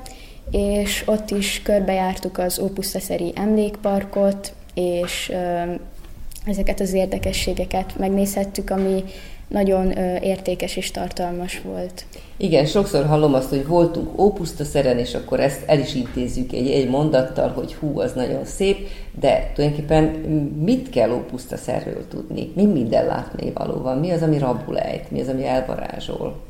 és 0.51 1.03
ott 1.05 1.31
is 1.31 1.61
körbejártuk 1.63 2.37
az 2.37 2.59
Ópusztaszeri 2.59 3.33
emlékparkot, 3.35 4.53
és 4.73 5.31
uh, 5.33 5.79
ezeket 6.45 6.79
az 6.79 6.93
érdekességeket 6.93 7.97
megnézhettük, 7.97 8.69
ami 8.69 9.03
nagyon 9.47 9.91
értékes 10.21 10.75
és 10.75 10.91
tartalmas 10.91 11.61
volt. 11.61 12.05
Igen, 12.37 12.65
sokszor 12.65 13.05
hallom 13.05 13.33
azt, 13.33 13.49
hogy 13.49 13.67
voltunk 13.67 14.19
ópuszta 14.21 14.63
szeren, 14.63 14.97
és 14.97 15.13
akkor 15.13 15.39
ezt 15.39 15.63
el 15.65 15.79
is 15.79 15.93
intézzük 15.95 16.51
egy, 16.51 16.71
egy 16.71 16.89
mondattal, 16.89 17.49
hogy 17.49 17.73
hú, 17.73 17.99
az 17.99 18.13
nagyon 18.13 18.45
szép, 18.45 18.87
de 19.19 19.51
tulajdonképpen 19.53 20.03
mit 20.63 20.89
kell 20.89 21.11
ópuszta 21.11 21.57
szerről 21.57 22.07
tudni? 22.07 22.51
Mi 22.55 22.65
minden 22.65 23.05
látni 23.05 23.51
való 23.51 23.81
van? 23.81 23.97
Mi 23.97 24.11
az, 24.11 24.21
ami 24.21 24.37
rabulejt? 24.37 25.11
Mi 25.11 25.21
az, 25.21 25.27
ami 25.27 25.45
elvarázsol? 25.45 26.43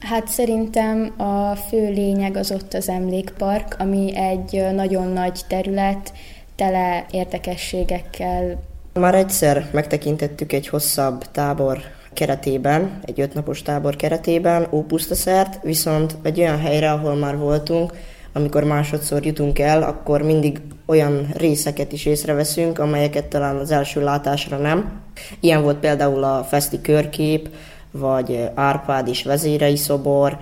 Hát 0.00 0.28
szerintem 0.28 1.14
a 1.16 1.56
fő 1.56 1.92
lényeg 1.92 2.36
az 2.36 2.50
ott 2.50 2.74
az 2.74 2.88
emlékpark, 2.88 3.76
ami 3.78 4.16
egy 4.16 4.74
nagyon 4.74 5.08
nagy 5.08 5.40
terület, 5.48 6.12
tele 6.56 7.06
érdekességekkel. 7.10 8.62
Már 8.92 9.14
egyszer 9.14 9.68
megtekintettük 9.72 10.52
egy 10.52 10.68
hosszabb 10.68 11.24
tábor 11.30 11.78
keretében, 12.12 12.98
egy 13.04 13.20
ötnapos 13.20 13.62
tábor 13.62 13.96
keretében, 13.96 14.66
Ópusztaszert, 14.70 15.62
viszont 15.62 16.16
egy 16.22 16.38
olyan 16.38 16.58
helyre, 16.58 16.90
ahol 16.90 17.14
már 17.14 17.36
voltunk, 17.36 17.92
amikor 18.32 18.64
másodszor 18.64 19.26
jutunk 19.26 19.58
el, 19.58 19.82
akkor 19.82 20.22
mindig 20.22 20.60
olyan 20.86 21.28
részeket 21.34 21.92
is 21.92 22.06
észreveszünk, 22.06 22.78
amelyeket 22.78 23.26
talán 23.26 23.56
az 23.56 23.70
első 23.70 24.02
látásra 24.02 24.56
nem. 24.56 25.00
Ilyen 25.40 25.62
volt 25.62 25.78
például 25.78 26.24
a 26.24 26.44
Feszti 26.44 26.80
körkép, 26.80 27.48
vagy 27.90 28.48
Árpád 28.54 29.08
is 29.08 29.22
vezérei 29.22 29.76
szobor, 29.76 30.38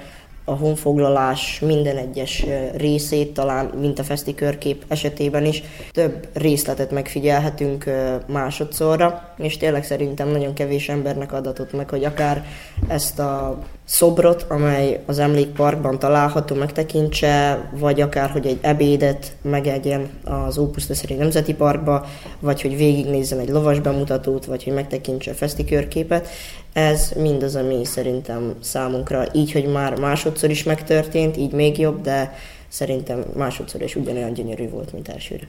a 0.50 0.56
honfoglalás 0.56 1.60
minden 1.60 1.96
egyes 1.96 2.46
részét, 2.76 3.34
talán 3.34 3.66
mint 3.66 3.98
a 3.98 4.04
feszti 4.04 4.34
körkép 4.34 4.84
esetében 4.88 5.44
is. 5.44 5.62
Több 5.92 6.28
részletet 6.32 6.90
megfigyelhetünk 6.90 7.84
másodszorra, 8.26 9.34
és 9.38 9.56
tényleg 9.56 9.84
szerintem 9.84 10.28
nagyon 10.28 10.54
kevés 10.54 10.88
embernek 10.88 11.32
adatott 11.32 11.72
meg, 11.72 11.90
hogy 11.90 12.04
akár 12.04 12.44
ezt 12.88 13.18
a 13.18 13.58
szobrot, 13.90 14.44
amely 14.48 15.00
az 15.06 15.18
emlékparkban 15.18 15.98
található, 15.98 16.54
megtekintse, 16.54 17.60
vagy 17.72 18.00
akár, 18.00 18.30
hogy 18.30 18.46
egy 18.46 18.58
ebédet 18.60 19.32
megegyen 19.42 20.08
az 20.24 20.58
Ópusztaszeri 20.58 21.14
Nemzeti 21.14 21.54
Parkba, 21.54 22.06
vagy 22.40 22.62
hogy 22.62 22.76
végignézzen 22.76 23.38
egy 23.38 23.48
lovas 23.48 23.80
bemutatót, 23.80 24.44
vagy 24.44 24.64
hogy 24.64 24.72
megtekintse 24.72 25.30
a 25.30 25.34
fesztikörképet. 25.34 26.28
Ez 26.72 27.12
mindaz, 27.16 27.56
ami 27.56 27.84
szerintem 27.84 28.54
számunkra 28.60 29.24
így, 29.32 29.52
hogy 29.52 29.66
már 29.66 29.98
másodszor 29.98 30.50
is 30.50 30.62
megtörtént, 30.62 31.36
így 31.36 31.52
még 31.52 31.78
jobb, 31.78 32.00
de 32.00 32.34
szerintem 32.68 33.24
másodszor 33.36 33.82
is 33.82 33.96
ugyanolyan 33.96 34.32
gyönyörű 34.32 34.68
volt, 34.68 34.92
mint 34.92 35.08
elsőre. 35.08 35.46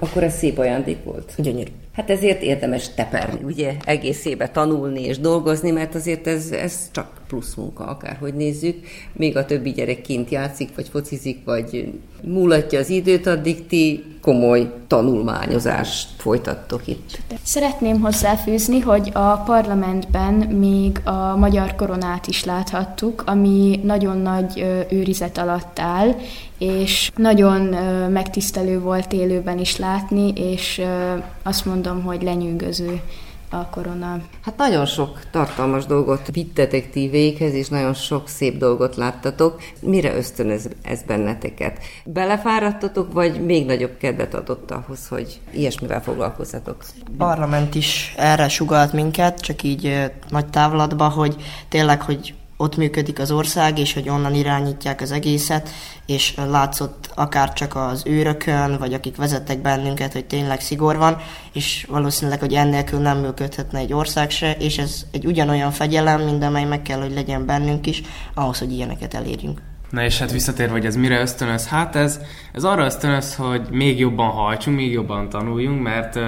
Akkor 0.00 0.22
ez 0.22 0.36
szép 0.36 0.58
ajándék 0.58 1.04
volt? 1.04 1.32
Gyönyörű. 1.36 1.70
Hát 1.94 2.10
ezért 2.10 2.42
érdemes 2.42 2.94
teperni, 2.94 3.44
ugye, 3.44 3.74
egész 3.84 4.24
éve 4.24 4.48
tanulni 4.48 5.02
és 5.02 5.18
dolgozni, 5.18 5.70
mert 5.70 5.94
azért 5.94 6.26
ez, 6.26 6.50
ez 6.50 6.88
csak 6.90 7.20
plusz 7.28 7.54
munka, 7.54 7.84
akárhogy 7.84 8.34
nézzük. 8.34 8.86
Még 9.12 9.36
a 9.36 9.44
többi 9.44 9.72
gyerek 9.72 10.00
kint 10.00 10.30
játszik, 10.30 10.68
vagy 10.74 10.88
focizik, 10.88 11.44
vagy 11.44 11.92
múlatja 12.22 12.78
az 12.78 12.90
időt, 12.90 13.26
addig 13.26 13.66
ti 13.66 14.04
komoly 14.20 14.72
tanulmányozást 14.86 16.08
folytattok 16.16 16.86
itt. 16.86 17.18
Szeretném 17.42 18.00
hozzáfűzni, 18.00 18.80
hogy 18.80 19.10
a 19.12 19.36
parlamentben 19.36 20.34
még 20.34 21.00
a 21.04 21.36
magyar 21.36 21.74
koronát 21.74 22.26
is 22.26 22.44
láthattuk, 22.44 23.22
ami 23.26 23.80
nagyon 23.82 24.18
nagy 24.18 24.66
őrizet 24.90 25.38
alatt 25.38 25.78
áll, 25.78 26.14
és 26.58 27.10
nagyon 27.16 27.60
megtisztelő 28.10 28.80
volt 28.80 29.12
élőben 29.12 29.58
is 29.58 29.76
látni, 29.76 30.32
és 30.36 30.82
azt 31.42 31.64
mondom, 31.64 31.83
hogy 31.92 32.22
lenyűgöző 32.22 33.00
a 33.54 33.68
korona. 33.70 34.20
Hát 34.42 34.56
nagyon 34.56 34.86
sok 34.86 35.20
tartalmas 35.30 35.86
dolgot 35.86 36.28
vittetek 36.32 36.90
ti 36.90 37.08
véghez, 37.08 37.54
és 37.54 37.68
nagyon 37.68 37.94
sok 37.94 38.28
szép 38.28 38.56
dolgot 38.58 38.96
láttatok. 38.96 39.62
Mire 39.80 40.16
ösztönöz 40.16 40.68
ez 40.82 41.02
benneteket? 41.02 41.78
Belefáradtatok, 42.04 43.12
vagy 43.12 43.44
még 43.44 43.66
nagyobb 43.66 43.96
kedvet 43.96 44.34
adott 44.34 44.70
ahhoz, 44.70 45.08
hogy 45.08 45.40
ilyesmivel 45.50 46.02
foglalkozzatok? 46.02 46.84
A 47.04 47.10
parlament 47.18 47.74
is 47.74 48.14
erre 48.16 48.48
sugalt 48.48 48.92
minket, 48.92 49.40
csak 49.40 49.62
így 49.62 50.10
nagy 50.28 50.46
távlatba, 50.46 51.08
hogy 51.08 51.36
tényleg, 51.68 52.02
hogy 52.02 52.34
ott 52.64 52.76
működik 52.76 53.18
az 53.18 53.30
ország, 53.30 53.78
és 53.78 53.92
hogy 53.92 54.08
onnan 54.08 54.34
irányítják 54.34 55.00
az 55.00 55.12
egészet, 55.12 55.68
és 56.06 56.34
látszott 56.36 57.10
akár 57.14 57.52
csak 57.52 57.76
az 57.76 58.02
őrökön, 58.06 58.78
vagy 58.78 58.94
akik 58.94 59.16
vezettek 59.16 59.62
bennünket, 59.62 60.12
hogy 60.12 60.24
tényleg 60.24 60.60
szigor 60.60 60.96
van, 60.96 61.16
és 61.52 61.86
valószínűleg, 61.90 62.40
hogy 62.40 62.54
ennélkül 62.54 63.00
nem 63.00 63.18
működhetne 63.18 63.78
egy 63.78 63.92
ország 63.92 64.30
se, 64.30 64.52
és 64.52 64.78
ez 64.78 65.04
egy 65.10 65.26
ugyanolyan 65.26 65.70
fegyelem, 65.70 66.20
mint 66.20 66.44
amely 66.44 66.64
meg 66.64 66.82
kell, 66.82 67.00
hogy 67.00 67.12
legyen 67.12 67.46
bennünk 67.46 67.86
is, 67.86 68.02
ahhoz, 68.34 68.58
hogy 68.58 68.72
ilyeneket 68.72 69.14
elérjünk. 69.14 69.73
Na 69.94 70.04
és 70.04 70.18
hát 70.18 70.32
visszatérve, 70.32 70.72
hogy 70.72 70.86
ez 70.86 70.96
mire 70.96 71.20
ösztönöz? 71.20 71.68
Hát 71.68 71.96
ez, 71.96 72.20
ez 72.52 72.64
arra 72.64 72.84
ösztönöz, 72.84 73.34
hogy 73.34 73.62
még 73.70 73.98
jobban 73.98 74.30
hajtsunk, 74.30 74.76
még 74.76 74.92
jobban 74.92 75.28
tanuljunk, 75.28 75.82
mert 75.82 76.18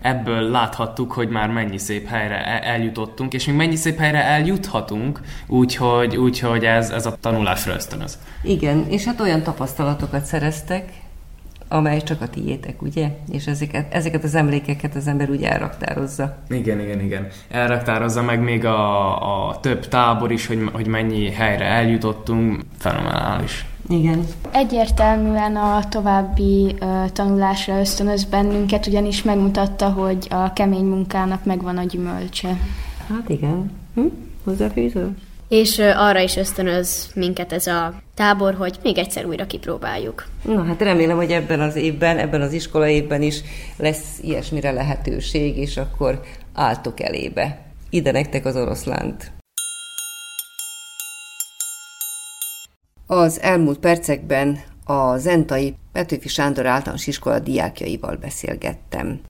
ebből 0.00 0.50
láthattuk, 0.50 1.12
hogy 1.12 1.28
már 1.28 1.50
mennyi 1.50 1.78
szép 1.78 2.08
helyre 2.08 2.44
e, 2.44 2.70
eljutottunk, 2.72 3.34
és 3.34 3.46
még 3.46 3.56
mennyi 3.56 3.76
szép 3.76 3.98
helyre 3.98 4.24
eljuthatunk, 4.24 5.20
úgyhogy, 5.46 6.16
úgyhogy 6.16 6.64
ez, 6.64 6.90
ez 6.90 7.06
a 7.06 7.16
tanulásra 7.20 7.74
ösztönöz. 7.74 8.18
Igen, 8.42 8.86
és 8.88 9.04
hát 9.04 9.20
olyan 9.20 9.42
tapasztalatokat 9.42 10.24
szereztek, 10.24 10.84
amely 11.72 12.02
csak 12.02 12.20
a 12.20 12.28
tiétek, 12.28 12.82
ugye? 12.82 13.16
És 13.30 13.46
ezeket, 13.46 13.94
ezeket 13.94 14.24
az 14.24 14.34
emlékeket 14.34 14.94
az 14.94 15.06
ember 15.06 15.30
úgy 15.30 15.42
elraktározza. 15.42 16.36
Igen, 16.48 16.80
igen, 16.80 17.00
igen. 17.00 17.26
Elraktározza 17.50 18.22
meg 18.22 18.42
még 18.42 18.64
a, 18.64 19.48
a 19.48 19.60
több 19.60 19.88
tábor 19.88 20.32
is, 20.32 20.46
hogy, 20.46 20.68
hogy 20.72 20.86
mennyi 20.86 21.30
helyre 21.30 21.64
eljutottunk. 21.64 22.60
Fenomenális. 22.78 23.66
Igen. 23.88 24.24
Egyértelműen 24.50 25.56
a 25.56 25.88
további 25.88 26.74
uh, 26.80 27.10
tanulásra 27.10 27.78
ösztönöz 27.78 28.24
bennünket, 28.24 28.86
ugyanis 28.86 29.22
megmutatta, 29.22 29.90
hogy 29.90 30.26
a 30.30 30.52
kemény 30.52 30.84
munkának 30.84 31.44
megvan 31.44 31.76
a 31.76 31.84
gyümölcse. 31.84 32.56
Hát 33.08 33.28
igen. 33.28 33.70
Hm? 33.94 34.06
Hozzáfűzöl? 34.44 35.14
És 35.52 35.78
arra 35.78 36.20
is 36.20 36.36
ösztönöz 36.36 37.10
minket 37.14 37.52
ez 37.52 37.66
a 37.66 38.02
tábor, 38.14 38.54
hogy 38.54 38.78
még 38.82 38.98
egyszer 38.98 39.24
újra 39.24 39.46
kipróbáljuk. 39.46 40.26
Na 40.44 40.64
hát 40.64 40.80
remélem, 40.80 41.16
hogy 41.16 41.30
ebben 41.30 41.60
az 41.60 41.76
évben, 41.76 42.18
ebben 42.18 42.40
az 42.40 42.52
iskola 42.52 42.88
évben 42.88 43.22
is 43.22 43.40
lesz 43.76 44.18
ilyesmire 44.22 44.70
lehetőség, 44.70 45.56
és 45.56 45.76
akkor 45.76 46.20
álltok 46.54 47.00
elébe. 47.00 47.58
Ide 47.90 48.10
nektek 48.10 48.44
az 48.44 48.56
oroszlánt. 48.56 49.32
Az 53.06 53.40
elmúlt 53.40 53.78
percekben 53.78 54.58
a 54.84 55.16
Zentai 55.16 55.74
Petőfi 55.92 56.28
Sándor 56.28 56.66
általános 56.66 57.06
iskola 57.06 57.38
diákjaival 57.38 58.16
beszélgettem. 58.16 59.20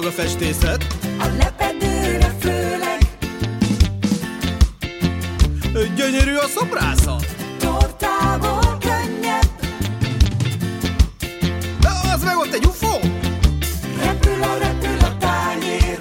dolog 0.00 0.12
a 0.18 0.22
festészet. 0.22 0.86
A 1.18 1.26
lepedőre 1.38 2.34
főleg. 2.40 2.98
Gyönyörű 5.96 6.34
a 6.34 6.46
szobrászat. 6.46 7.26
Tortából 7.58 8.78
könnyebb. 8.80 9.50
De 11.80 11.88
az 12.14 12.24
meg 12.24 12.36
ott 12.36 12.52
egy 12.52 12.64
ufó. 12.64 13.00
Repül 14.02 14.42
a 14.42 14.58
repül 14.58 14.98
a 15.00 15.16
tányér. 15.18 15.98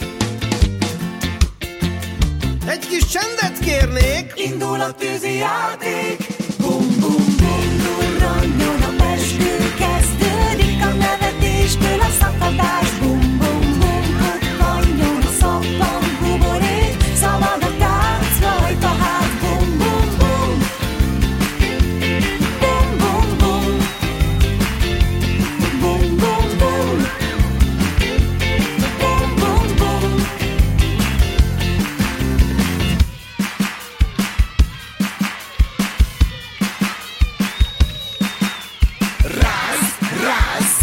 Egy 2.68 2.88
kis 2.88 3.06
csendet 3.06 3.60
kérnék. 3.60 4.34
Indul 4.36 4.82
a 4.82 4.92
tűzi 4.92 5.36
játék. 5.38 6.37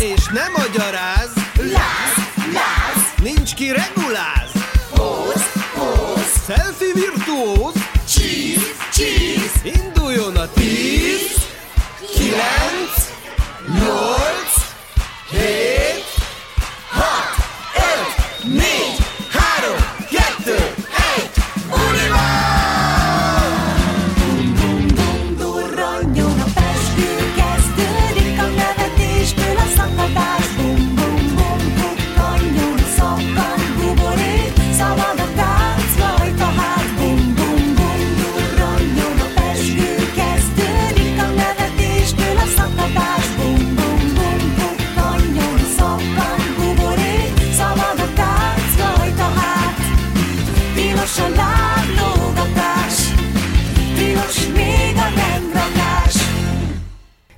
és 0.05 0.27
nem 0.27 0.53
magyaráz. 0.53 1.31
Láz, 1.57 2.14
láz. 2.53 3.14
Nincs 3.23 3.55
ki 3.55 3.73
reguláz. 3.73 4.51
Póz, 4.95 5.43
póz. 5.75 6.45
Selfie 6.47 6.93
virtuóz. 6.95 7.75
Cheese, 8.07 8.75
cheese. 8.93 9.61
Induljon 9.62 10.37
a 10.37 10.49
tíz, 10.49 11.37
kilenc, 12.17 12.95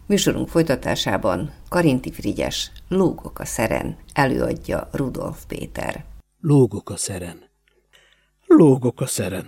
Műsorunk 0.06 0.48
folytatásában 0.48 1.52
Karinti 1.68 2.12
Frigyes 2.12 2.70
Lógok 2.88 3.38
a 3.38 3.44
szeren 3.44 3.96
előadja 4.12 4.88
Rudolf 4.92 5.44
Péter. 5.48 6.04
Lógok 6.40 6.90
a 6.90 6.96
szeren. 6.96 7.50
Lógok 8.46 9.00
a 9.00 9.06
szeren. 9.06 9.46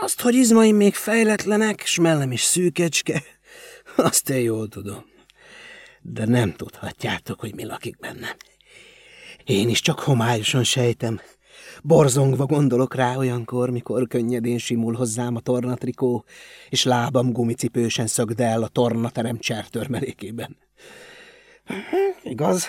Azt, 0.00 0.20
hogy 0.20 0.34
izmaim 0.34 0.76
még 0.76 0.94
fejletlenek, 0.94 1.86
s 1.86 1.98
mellem 1.98 2.32
is 2.32 2.42
szűkecske, 2.42 3.22
azt 3.96 4.30
én 4.30 4.42
jól 4.42 4.68
tudom. 4.68 5.04
De 6.00 6.26
nem 6.26 6.52
tudhatjátok, 6.52 7.40
hogy 7.40 7.54
mi 7.54 7.64
lakik 7.64 7.98
bennem. 7.98 8.36
Én 9.44 9.68
is 9.68 9.80
csak 9.80 10.00
homályosan 10.00 10.64
sejtem, 10.64 11.20
Borzongva 11.86 12.46
gondolok 12.46 12.94
rá 12.94 13.16
olyankor, 13.16 13.70
mikor 13.70 14.06
könnyedén 14.08 14.58
simul 14.58 14.94
hozzám 14.94 15.36
a 15.36 15.40
tornatrikó, 15.40 16.24
és 16.68 16.84
lábam 16.84 17.32
gumicipősen 17.32 18.06
szögdel 18.06 18.62
a 18.62 18.68
tornaterem 18.68 19.38
csertörmelékében. 19.38 20.56
Igaz, 22.22 22.66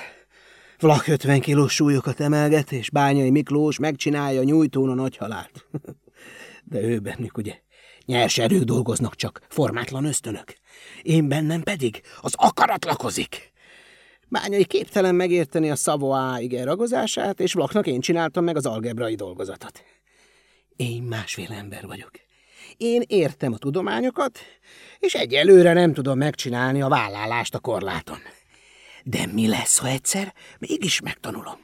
Vlak 0.80 1.08
50 1.08 1.40
kilós 1.40 1.74
súlyokat 1.74 2.20
emelget, 2.20 2.72
és 2.72 2.90
Bányai 2.90 3.30
Miklós 3.30 3.80
megcsinálja 3.80 4.44
nyújtón 4.44 4.90
a 4.90 4.94
nagy 4.94 5.18
halált. 5.18 5.66
De 6.72 6.82
ő 6.82 7.00
bennük 7.00 7.38
ugye 7.38 7.60
Nyers 8.06 8.38
erők 8.38 8.64
dolgoznak 8.64 9.16
csak, 9.16 9.42
formátlan 9.50 10.06
ösztönök. 10.06 10.54
Én 11.02 11.28
bennem 11.28 11.62
pedig 11.62 12.02
az 12.22 12.34
akarat 12.36 12.86
lakozik. 12.86 13.54
Bányai 14.28 14.66
képtelen 14.66 15.16
megérteni 15.16 15.70
a 15.72 15.76
Savoy 15.76 16.44
igen 16.44 16.66
ragozását, 16.66 17.40
és 17.40 17.54
Blocknak 17.54 17.88
én 17.88 18.00
csináltam 18.00 18.44
meg 18.44 18.56
az 18.56 18.66
algebrai 18.66 19.16
dolgozatot. 19.16 19.84
Én 20.76 21.04
másféle 21.04 21.56
ember 21.56 21.86
vagyok. 21.86 22.12
Én 22.78 23.04
értem 23.08 23.54
a 23.54 23.58
tudományokat, 23.58 24.40
és 25.00 25.14
egyelőre 25.14 25.74
nem 25.74 25.94
tudom 25.94 26.18
megcsinálni 26.18 26.82
a 26.82 26.88
vállálást 26.88 27.56
a 27.56 27.60
korláton. 27.60 28.18
De 29.04 29.26
mi 29.26 29.48
lesz, 29.48 29.78
ha 29.78 29.88
egyszer 29.88 30.34
mégis 30.60 31.00
megtanulom? 31.02 31.60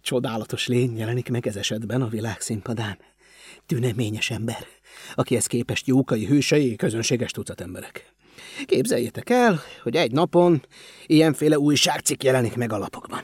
Csodálatos 0.00 0.66
lény 0.66 0.98
jelenik 0.98 1.28
meg 1.28 1.46
ez 1.46 1.56
esetben 1.56 2.02
a 2.02 2.08
világ 2.08 2.40
színpadán. 2.40 2.98
Tüneményes 3.66 4.30
ember, 4.30 4.66
akihez 5.14 5.46
képest 5.46 5.86
jókai 5.86 6.26
hősei 6.26 6.76
közönséges 6.76 7.30
tucat 7.30 7.60
emberek. 7.60 8.14
Képzeljétek 8.66 9.30
el, 9.30 9.60
hogy 9.82 9.96
egy 9.96 10.12
napon 10.12 10.62
ilyenféle 11.06 11.58
újságcikk 11.58 12.22
jelenik 12.22 12.56
meg 12.56 12.72
a 12.72 12.78
lapokban. 12.78 13.20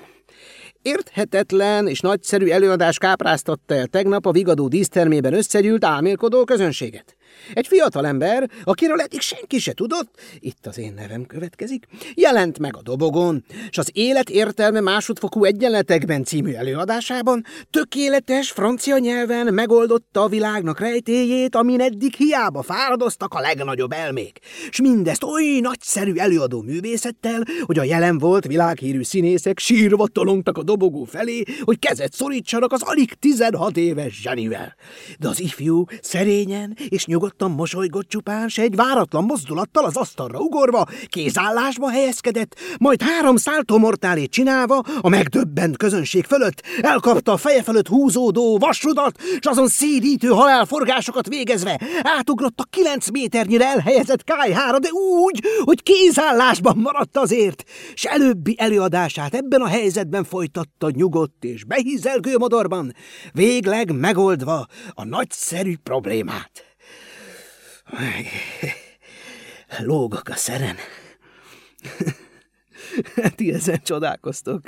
Érthetetlen 0.82 1.88
és 1.88 2.00
nagyszerű 2.00 2.48
előadás 2.48 2.98
kápráztatta 2.98 3.74
el 3.74 3.86
tegnap 3.86 4.26
a 4.26 4.32
Vigadó 4.32 4.68
dísztermében 4.68 5.34
összegyűlt 5.34 5.84
álmélkodó 5.84 6.44
közönséget. 6.44 7.15
Egy 7.52 7.66
fiatalember, 7.66 8.50
akiről 8.64 9.00
eddig 9.00 9.20
senki 9.20 9.58
se 9.58 9.72
tudott, 9.72 10.20
itt 10.38 10.66
az 10.66 10.78
én 10.78 10.94
nevem 10.94 11.26
következik, 11.26 11.86
jelent 12.14 12.58
meg 12.58 12.76
a 12.76 12.82
dobogon, 12.82 13.44
és 13.70 13.78
az 13.78 13.90
Élet 13.92 14.30
értelme 14.30 14.80
másodfokú 14.80 15.44
egyenletekben 15.44 16.24
című 16.24 16.52
előadásában 16.52 17.44
tökéletes 17.70 18.50
francia 18.50 18.98
nyelven 18.98 19.54
megoldotta 19.54 20.22
a 20.22 20.28
világnak 20.28 20.80
rejtéjét, 20.80 21.54
amin 21.54 21.80
eddig 21.80 22.14
hiába 22.14 22.62
fáradoztak 22.62 23.34
a 23.34 23.40
legnagyobb 23.40 23.92
elmék. 23.92 24.38
És 24.68 24.80
mindezt 24.80 25.22
oly 25.22 25.58
nagyszerű 25.60 26.14
előadó 26.14 26.62
művészettel, 26.62 27.42
hogy 27.62 27.78
a 27.78 27.84
jelen 27.84 28.18
volt 28.18 28.46
világhírű 28.46 29.02
színészek 29.02 29.58
sírva 29.58 30.06
tolongtak 30.06 30.58
a 30.58 30.62
dobogó 30.62 31.04
felé, 31.04 31.42
hogy 31.60 31.78
kezet 31.78 32.12
szorítsanak 32.12 32.72
az 32.72 32.82
alig 32.82 33.12
16 33.12 33.76
éves 33.76 34.20
zsenivel. 34.20 34.74
De 35.18 35.28
az 35.28 35.40
ifjú 35.40 35.84
szerényen 36.00 36.76
és 36.88 37.06
nyugodtan 37.06 37.25
nyugodtan 37.26 37.56
mosolygott 37.56 38.08
csupán, 38.08 38.48
s 38.48 38.58
egy 38.58 38.76
váratlan 38.76 39.24
mozdulattal 39.24 39.84
az 39.84 39.96
asztalra 39.96 40.38
ugorva, 40.38 40.86
kézállásba 41.06 41.90
helyezkedett, 41.90 42.56
majd 42.78 43.02
három 43.02 43.36
száltomortálét 43.36 44.30
csinálva 44.30 44.82
a 45.00 45.08
megdöbbent 45.08 45.76
közönség 45.76 46.24
fölött 46.24 46.62
elkapta 46.80 47.32
a 47.32 47.36
feje 47.36 47.62
fölött 47.62 47.88
húzódó 47.88 48.58
vasrudat, 48.58 49.20
s 49.40 49.46
azon 49.46 49.68
szédítő 49.68 50.28
halálforgásokat 50.28 51.28
végezve 51.28 51.80
átugrott 52.02 52.60
a 52.60 52.66
kilenc 52.70 53.10
méternyire 53.10 53.64
elhelyezett 53.64 54.24
kájhára, 54.24 54.78
de 54.78 54.88
úgy, 54.90 55.44
hogy 55.64 55.82
kézállásban 55.82 56.76
maradt 56.76 57.16
azért, 57.16 57.64
s 57.94 58.04
előbbi 58.04 58.54
előadását 58.58 59.34
ebben 59.34 59.60
a 59.60 59.66
helyzetben 59.68 60.24
folytatta 60.24 60.90
nyugodt 60.90 61.44
és 61.44 61.64
behízelgő 61.64 62.36
modorban, 62.36 62.94
végleg 63.32 63.92
megoldva 63.92 64.66
a 64.94 65.04
nagyszerű 65.04 65.74
problémát. 65.82 66.65
Lógok 69.78 70.28
a 70.28 70.34
szeren. 70.34 70.76
Ti 73.36 73.52
ezen 73.52 73.80
csodálkoztok, 73.82 74.60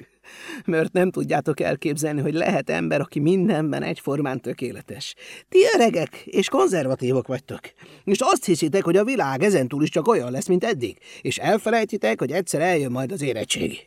mert 0.65 0.93
nem 0.93 1.11
tudjátok 1.11 1.61
elképzelni, 1.61 2.21
hogy 2.21 2.35
lehet 2.35 2.71
ember, 2.71 3.01
aki 3.01 3.19
mindenben 3.19 3.83
egyformán 3.83 4.41
tökéletes. 4.41 5.15
Ti 5.49 5.59
öregek 5.75 6.17
és 6.25 6.49
konzervatívok 6.49 7.27
vagytok, 7.27 7.61
és 8.05 8.19
azt 8.21 8.45
hiszitek, 8.45 8.85
hogy 8.85 8.97
a 8.97 9.05
világ 9.05 9.43
ezentúl 9.43 9.83
is 9.83 9.91
csak 9.91 10.09
olyan 10.09 10.31
lesz, 10.31 10.47
mint 10.47 10.65
eddig, 10.65 10.99
és 11.21 11.39
elfelejtitek, 11.39 12.19
hogy 12.19 12.33
egyszer 12.33 12.61
eljön 12.61 12.91
majd 12.91 13.13
az 13.13 13.23
érettségi. 13.23 13.79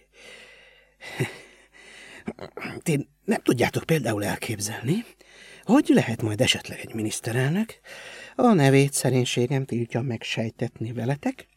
Ti 2.83 3.07
nem 3.23 3.41
tudjátok 3.43 3.83
például 3.83 4.25
elképzelni, 4.25 5.05
hogy 5.63 5.87
lehet 5.87 6.21
majd 6.21 6.41
esetleg 6.41 6.79
egy 6.79 6.93
miniszterelnök, 6.93 7.79
a 8.35 8.53
nevét 8.53 8.93
szerénységem 8.93 9.65
tiltja 9.65 10.01
megsejtetni 10.01 10.93
veletek, 10.93 11.47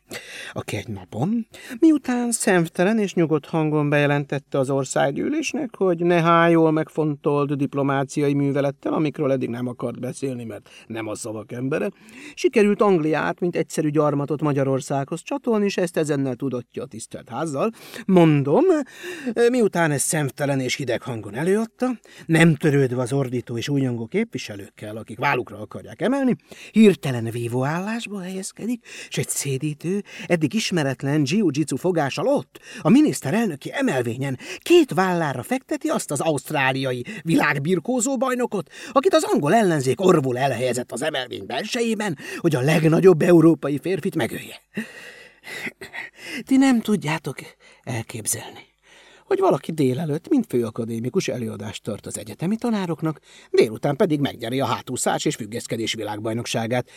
aki 0.52 0.76
egy 0.76 0.88
napon, 0.88 1.46
miután 1.78 2.32
szemtelen 2.32 2.98
és 2.98 3.14
nyugodt 3.14 3.46
hangon 3.46 3.88
bejelentette 3.88 4.58
az 4.58 4.70
országgyűlésnek, 4.70 5.76
hogy 5.76 5.98
ne 5.98 6.20
hájól 6.22 6.70
megfontolt 6.70 7.56
diplomáciai 7.56 8.34
művelettel, 8.34 8.92
amikről 8.92 9.32
eddig 9.32 9.48
nem 9.48 9.66
akart 9.66 10.00
beszélni, 10.00 10.44
mert 10.44 10.68
nem 10.86 11.06
a 11.06 11.14
szavak 11.14 11.52
embere, 11.52 11.90
sikerült 12.34 12.82
Angliát, 12.82 13.40
mint 13.40 13.56
egyszerű 13.56 13.88
gyarmatot 13.88 14.42
Magyarországhoz 14.42 15.22
csatolni, 15.22 15.64
és 15.64 15.76
ezt 15.76 15.96
ezennel 15.96 16.34
tudottja 16.34 16.82
a 16.82 16.86
tisztelt 16.86 17.28
házzal. 17.28 17.70
Mondom, 18.06 18.64
miután 19.48 19.90
ezt 19.90 20.06
szemtelen 20.06 20.60
és 20.60 20.74
hideg 20.74 21.02
hangon 21.02 21.34
előadta, 21.34 21.98
nem 22.26 22.54
törődve 22.54 23.02
az 23.02 23.12
ordító 23.12 23.56
és 23.56 23.68
újongó 23.68 24.06
képviselőkkel, 24.06 24.96
akik 24.96 25.18
vállukra 25.18 25.58
akarják 25.58 26.02
emelni, 26.02 26.36
hirtelen 26.72 27.30
vívó 27.30 27.64
állásba 27.64 28.20
helyezkedik, 28.20 28.86
és 29.08 29.18
egy 29.18 29.28
szédítő, 29.28 29.93
eddig 30.26 30.54
ismeretlen 30.54 31.22
jiu-jitsu 31.24 31.76
fogással 31.76 32.26
ott, 32.26 32.58
a 32.80 32.88
miniszterelnöki 32.88 33.70
emelvényen 33.72 34.38
két 34.58 34.92
vállára 34.92 35.42
fekteti 35.42 35.88
azt 35.88 36.10
az 36.10 36.20
ausztráliai 36.20 37.04
világbirkózó 37.22 38.16
bajnokot, 38.16 38.70
akit 38.92 39.14
az 39.14 39.24
angol 39.32 39.54
ellenzék 39.54 40.00
orvul 40.00 40.38
elhelyezett 40.38 40.92
az 40.92 41.02
emelvény 41.02 41.46
belsejében, 41.46 42.18
hogy 42.38 42.54
a 42.54 42.60
legnagyobb 42.60 43.22
európai 43.22 43.78
férfit 43.78 44.14
megölje. 44.14 44.60
Ti 46.46 46.56
nem 46.56 46.80
tudjátok 46.80 47.36
elképzelni 47.82 48.73
hogy 49.34 49.42
valaki 49.42 49.72
délelőtt, 49.72 50.28
mint 50.28 50.46
főakadémikus 50.48 51.28
előadást 51.28 51.82
tart 51.82 52.06
az 52.06 52.18
egyetemi 52.18 52.56
tanároknak, 52.56 53.20
délután 53.50 53.96
pedig 53.96 54.20
megnyeri 54.20 54.60
a 54.60 54.64
hátúszás 54.64 55.24
és 55.24 55.34
függeszkedés 55.34 55.94
világbajnokságát, 55.94 56.88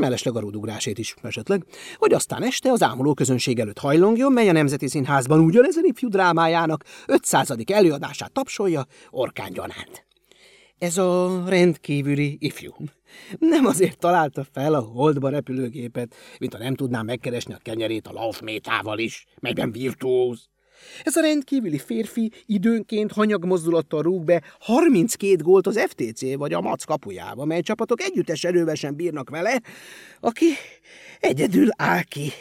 mellesleg 0.00 0.36
a 0.36 0.40
rudugrásét 0.40 0.98
is 0.98 1.14
esetleg, 1.22 1.64
hogy 1.96 2.12
aztán 2.12 2.42
este 2.42 2.70
az 2.70 2.82
ámuló 2.82 3.14
közönség 3.14 3.58
előtt 3.58 3.78
hajlongjon, 3.78 4.32
mely 4.32 4.48
a 4.48 4.52
Nemzeti 4.52 4.88
Színházban 4.88 5.40
ugyanezen 5.40 5.84
ifjú 5.84 6.08
drámájának 6.08 6.84
500. 7.06 7.54
előadását 7.66 8.32
tapsolja 8.32 8.86
Orkán 9.10 9.52
gyanánt. 9.52 10.06
Ez 10.78 10.98
a 10.98 11.42
rendkívüli 11.46 12.36
ifjú. 12.40 12.74
Nem 13.38 13.66
azért 13.66 13.98
találta 13.98 14.46
fel 14.52 14.74
a 14.74 14.80
holdba 14.80 15.28
repülőgépet, 15.28 16.14
mint 16.38 16.52
ha 16.52 16.58
nem 16.58 16.74
tudná 16.74 17.02
megkeresni 17.02 17.54
a 17.54 17.60
kenyerét 17.62 18.06
a 18.06 18.12
laufmétával 18.12 18.98
is, 18.98 19.26
melyben 19.40 19.72
virtuóz. 19.72 20.48
Ez 21.04 21.16
a 21.16 21.20
rendkívüli 21.20 21.78
férfi 21.78 22.32
időnként 22.46 23.12
hanyag 23.12 23.44
mozdulattal 23.44 24.02
rúg 24.02 24.24
be 24.24 24.42
32 24.60 25.36
gólt 25.36 25.66
az 25.66 25.80
FTC 25.88 26.34
vagy 26.34 26.52
a 26.52 26.60
MAC 26.60 26.84
kapujába, 26.84 27.44
mely 27.44 27.60
csapatok 27.60 28.00
együttes 28.00 28.44
erővesen 28.44 28.94
bírnak 28.94 29.30
vele, 29.30 29.60
aki 30.20 30.46
egyedül 31.20 31.68
áll 31.76 32.02
ki 32.02 32.32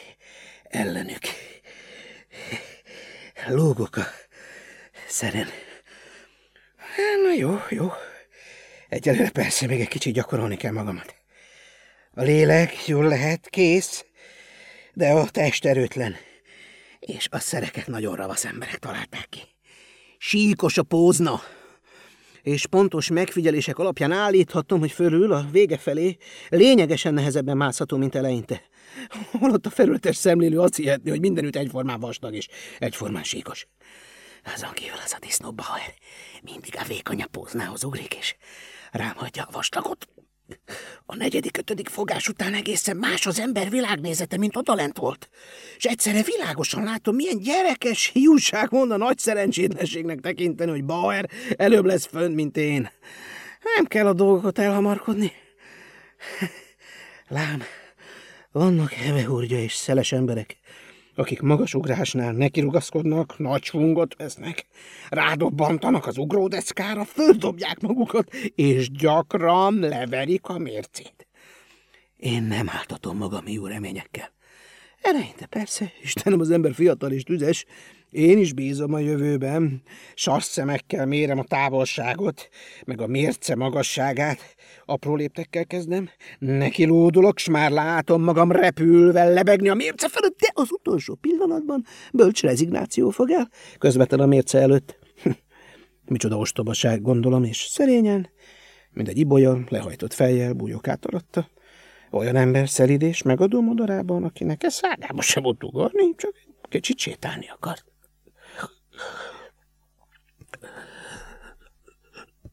ellenük. 0.63 1.21
Lógok 3.47 3.95
a 3.95 4.05
szeren. 5.07 5.47
Na 7.23 7.33
jó, 7.33 7.57
jó. 7.69 7.91
Egyelőre 8.89 9.29
persze 9.29 9.67
még 9.67 9.79
egy 9.79 9.87
kicsit 9.87 10.13
gyakorolni 10.13 10.57
kell 10.57 10.71
magamat. 10.71 11.15
A 12.13 12.21
lélek 12.21 12.87
jól 12.87 13.07
lehet, 13.07 13.49
kész, 13.49 14.05
de 14.93 15.09
a 15.09 15.29
test 15.29 15.65
erőtlen 15.65 16.15
és 17.07 17.27
a 17.31 17.39
szereket 17.39 17.87
nagyon 17.87 18.15
ravasz 18.15 18.45
emberek 18.45 18.77
találták 18.77 19.27
ki. 19.29 19.39
Síkos 20.17 20.77
a 20.77 20.83
pózna, 20.83 21.41
és 22.41 22.65
pontos 22.67 23.09
megfigyelések 23.09 23.77
alapján 23.77 24.11
állíthatom, 24.11 24.79
hogy 24.79 24.91
fölül 24.91 25.31
a 25.31 25.45
vége 25.51 25.77
felé 25.77 26.17
lényegesen 26.49 27.13
nehezebben 27.13 27.57
mászható, 27.57 27.97
mint 27.97 28.15
eleinte. 28.15 28.61
Holott 29.31 29.65
a 29.65 29.69
felületes 29.69 30.15
szemlélő 30.15 30.59
azt 30.59 30.75
hihetni, 30.75 31.09
hogy 31.09 31.19
mindenütt 31.19 31.55
egyformán 31.55 31.99
vastag 31.99 32.35
és 32.35 32.47
egyformán 32.79 33.23
síkos. 33.23 33.67
Azon 34.55 34.73
kívül 34.73 34.97
az 35.05 35.13
a 35.13 35.19
disznóba, 35.19 35.63
mindig 36.41 36.73
a 36.77 36.83
vékonyabb 36.87 37.29
póznához 37.29 37.83
ugrik, 37.83 38.15
és 38.15 38.35
rám 38.91 39.17
a 39.17 39.47
vastagot. 39.51 40.07
A 41.05 41.15
negyedik, 41.15 41.57
ötödik 41.57 41.89
fogás 41.89 42.27
után 42.27 42.53
egészen 42.53 42.97
más 42.97 43.25
az 43.25 43.39
ember 43.39 43.69
világnézete, 43.69 44.37
mint 44.37 44.55
odalent 44.55 44.97
volt. 44.97 45.29
És 45.77 45.83
egyszerre 45.83 46.23
világosan 46.23 46.83
látom, 46.83 47.15
milyen 47.15 47.39
gyerekes 47.39 48.09
hiúság 48.13 48.71
mond 48.71 48.91
a 48.91 48.97
nagy 48.97 49.17
szerencsétlenségnek 49.17 50.19
tekinteni, 50.19 50.71
hogy 50.71 50.83
Bauer 50.83 51.29
előbb 51.57 51.85
lesz 51.85 52.05
fönn, 52.05 52.33
mint 52.33 52.57
én. 52.57 52.89
Nem 53.75 53.85
kell 53.85 54.07
a 54.07 54.13
dolgokat 54.13 54.59
elhamarkodni. 54.59 55.31
Lám, 57.27 57.63
vannak 58.51 58.91
hevehurgya 58.91 59.57
és 59.57 59.73
szeles 59.73 60.11
emberek, 60.11 60.57
akik 61.17 61.41
magasugrásnál 61.41 62.31
nekirugaszkodnak, 62.31 63.37
nagy 63.37 63.63
svungot 63.63 64.15
vesznek, 64.17 64.65
rádobbantanak 65.09 66.05
az 66.05 66.17
ugródeszkára, 66.17 67.05
földobják 67.05 67.79
magukat, 67.79 68.29
és 68.55 68.91
gyakran 68.91 69.79
leverik 69.79 70.47
a 70.47 70.57
mércét. 70.57 71.27
Én 72.17 72.43
nem 72.43 72.69
áltatom 72.69 73.17
magam 73.17 73.47
jó 73.47 73.65
reményekkel. 73.65 74.35
Eleinte 75.01 75.45
persze, 75.45 75.91
Istenem, 76.03 76.39
az 76.39 76.51
ember 76.51 76.73
fiatal 76.73 77.11
és 77.11 77.23
tüzes, 77.23 77.65
én 78.09 78.37
is 78.37 78.53
bízom 78.53 78.93
a 78.93 78.99
jövőben, 78.99 79.81
szemekkel 80.39 81.05
mérem 81.05 81.39
a 81.39 81.43
távolságot, 81.43 82.49
meg 82.85 83.01
a 83.01 83.07
mérce 83.07 83.55
magasságát. 83.55 84.55
Apró 84.85 85.15
léptekkel 85.15 85.65
kezdem, 85.65 86.09
neki 86.39 86.85
lódulok, 86.85 87.37
s 87.37 87.49
már 87.49 87.71
látom 87.71 88.23
magam 88.23 88.51
repülve 88.51 89.23
lebegni 89.23 89.69
a 89.69 89.73
mérce 89.73 90.09
felett, 90.09 90.37
de 90.37 90.51
az 90.53 90.71
utolsó 90.71 91.15
pillanatban 91.15 91.85
bölcs 92.13 92.41
rezignáció 92.41 93.09
fog 93.09 93.31
el, 93.31 93.49
közvetlen 93.77 94.19
a 94.19 94.25
mérce 94.25 94.59
előtt. 94.59 94.99
Micsoda 96.05 96.37
ostobaság, 96.37 97.01
gondolom, 97.01 97.43
és 97.43 97.57
szerényen, 97.57 98.29
mint 98.91 99.07
egy 99.07 99.17
ibolya, 99.17 99.59
lehajtott 99.69 100.13
fejjel 100.13 100.53
bújok 100.53 100.87
át. 100.87 101.05
Olyan 102.11 102.35
ember 102.35 102.69
szelid 102.69 103.01
és 103.01 103.21
megadó 103.21 103.61
modorában, 103.61 104.23
akinek 104.23 104.63
ez 104.63 104.73
szádába 104.73 105.21
sem 105.21 105.43
volt 105.43 105.63
ugorni, 105.63 106.15
csak 106.15 106.33
kicsit 106.69 106.97
sétálni 106.97 107.49
akart. 107.49 107.85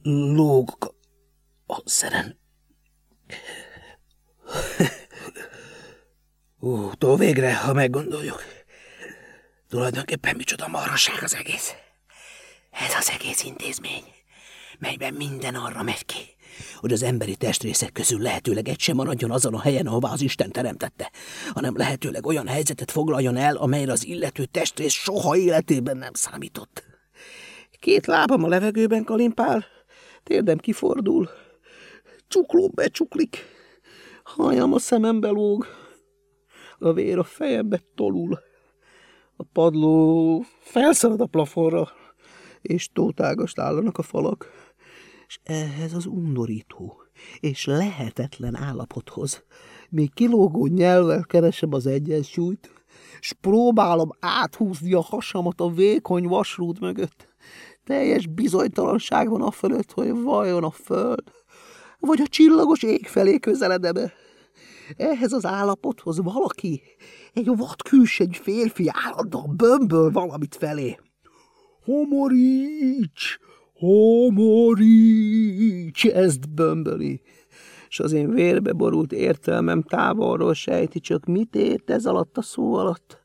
Lógok 0.02 0.94
a 1.66 1.82
szeren. 1.84 2.38
Ó, 6.60 6.92
tó 6.92 7.16
végre, 7.16 7.56
ha 7.56 7.72
meggondoljuk. 7.72 8.42
Tulajdonképpen 9.68 10.36
micsoda 10.36 10.68
marhaság 10.68 11.22
az 11.22 11.34
egész. 11.34 11.74
Ez 12.70 12.94
az 12.94 13.10
egész 13.10 13.42
intézmény, 13.44 14.04
melyben 14.78 15.14
minden 15.14 15.54
arra 15.54 15.82
megy 15.82 16.04
ki, 16.04 16.33
hogy 16.76 16.92
az 16.92 17.02
emberi 17.02 17.36
testrészek 17.36 17.92
közül 17.92 18.20
lehetőleg 18.20 18.68
egy 18.68 18.80
sem 18.80 18.96
maradjon 18.96 19.30
azon 19.30 19.54
a 19.54 19.60
helyen, 19.60 19.86
ahová 19.86 20.10
az 20.12 20.20
Isten 20.20 20.50
teremtette, 20.50 21.10
hanem 21.52 21.76
lehetőleg 21.76 22.26
olyan 22.26 22.46
helyzetet 22.46 22.90
foglaljon 22.90 23.36
el, 23.36 23.56
amelyre 23.56 23.92
az 23.92 24.06
illető 24.06 24.44
testrész 24.44 24.92
soha 24.92 25.36
életében 25.36 25.96
nem 25.96 26.12
számított. 26.12 26.84
Két 27.80 28.06
lábam 28.06 28.44
a 28.44 28.48
levegőben 28.48 29.04
kalimpál, 29.04 29.64
térdem 30.22 30.58
kifordul, 30.58 31.28
csukló 32.28 32.68
becsuklik, 32.68 33.44
hajam 34.22 34.72
a 34.72 34.78
szemembe 34.78 35.28
lóg, 35.28 35.66
a 36.78 36.92
vér 36.92 37.18
a 37.18 37.24
fejembe 37.24 37.82
tolul, 37.94 38.38
a 39.36 39.44
padló 39.52 40.44
felszalad 40.60 41.20
a 41.20 41.26
plafonra, 41.26 41.88
és 42.62 42.88
tótágast 42.92 43.58
állanak 43.58 43.98
a 43.98 44.02
falak, 44.02 44.50
és 45.34 45.40
ehhez 45.52 45.94
az 45.94 46.06
undorító 46.06 47.02
és 47.40 47.64
lehetetlen 47.66 48.56
állapothoz 48.56 49.44
még 49.90 50.14
kilógó 50.14 50.66
nyelvvel 50.66 51.24
keresem 51.24 51.74
az 51.74 51.86
egyensúlyt, 51.86 52.72
s 53.20 53.32
próbálom 53.32 54.10
áthúzni 54.20 54.92
a 54.92 55.00
hasamat 55.00 55.60
a 55.60 55.70
vékony 55.70 56.26
vasrúd 56.26 56.80
mögött. 56.80 57.28
Teljes 57.84 58.26
bizonytalanság 58.26 59.28
van 59.28 59.42
a 59.42 59.50
fölött, 59.50 59.92
hogy 59.92 60.22
vajon 60.22 60.64
a 60.64 60.70
föld, 60.70 61.32
vagy 61.98 62.20
a 62.20 62.26
csillagos 62.26 62.82
ég 62.82 63.06
felé 63.06 63.38
közeledebe. 63.38 64.12
Ehhez 64.96 65.32
az 65.32 65.44
állapothoz 65.44 66.22
valaki, 66.22 66.82
egy 67.32 67.56
vadkülsegy 67.56 68.36
férfi 68.36 68.90
állandóan 68.92 69.56
bömböl 69.56 70.10
valamit 70.10 70.56
felé. 70.56 70.98
Homoríts! 71.84 73.38
Homoríts! 73.78 74.84
Ezt 76.04 76.54
bömböli. 76.54 77.20
És 77.88 78.00
az 78.00 78.12
én 78.12 78.30
vérbe 78.30 78.72
borult 78.72 79.12
értelmem 79.12 79.82
távolról 79.82 80.54
sejti, 80.54 81.00
csak 81.00 81.24
mit 81.24 81.54
ért 81.54 81.90
ez 81.90 82.06
alatt 82.06 82.38
a 82.38 82.42
szó 82.42 82.74
alatt? 82.74 83.22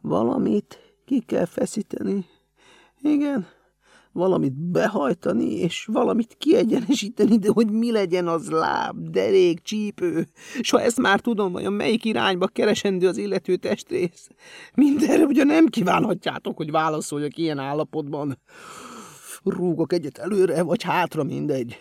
Valamit 0.00 0.78
ki 1.04 1.20
kell 1.20 1.44
feszíteni. 1.44 2.24
Igen, 3.02 3.46
valamit 4.12 4.52
behajtani, 4.52 5.52
és 5.52 5.88
valamit 5.92 6.34
kiegyenesíteni, 6.38 7.38
de 7.38 7.48
hogy 7.52 7.70
mi 7.70 7.92
legyen 7.92 8.28
az 8.28 8.50
láb, 8.50 9.08
derék, 9.08 9.60
csípő, 9.60 10.26
és 10.60 10.70
ha 10.70 10.80
ezt 10.80 11.00
már 11.00 11.20
tudom, 11.20 11.52
vajon 11.52 11.72
melyik 11.72 12.04
irányba 12.04 12.46
keresendő 12.46 13.08
az 13.08 13.16
illető 13.16 13.56
testrész. 13.56 14.28
Mindenre 14.74 15.24
ugye 15.24 15.44
nem 15.44 15.66
kívánhatjátok, 15.66 16.56
hogy 16.56 16.70
válaszoljak 16.70 17.36
ilyen 17.36 17.58
állapotban. 17.58 18.38
Rúgok 19.44 19.92
egyet 19.92 20.18
előre, 20.18 20.62
vagy 20.62 20.82
hátra, 20.82 21.22
mindegy. 21.22 21.78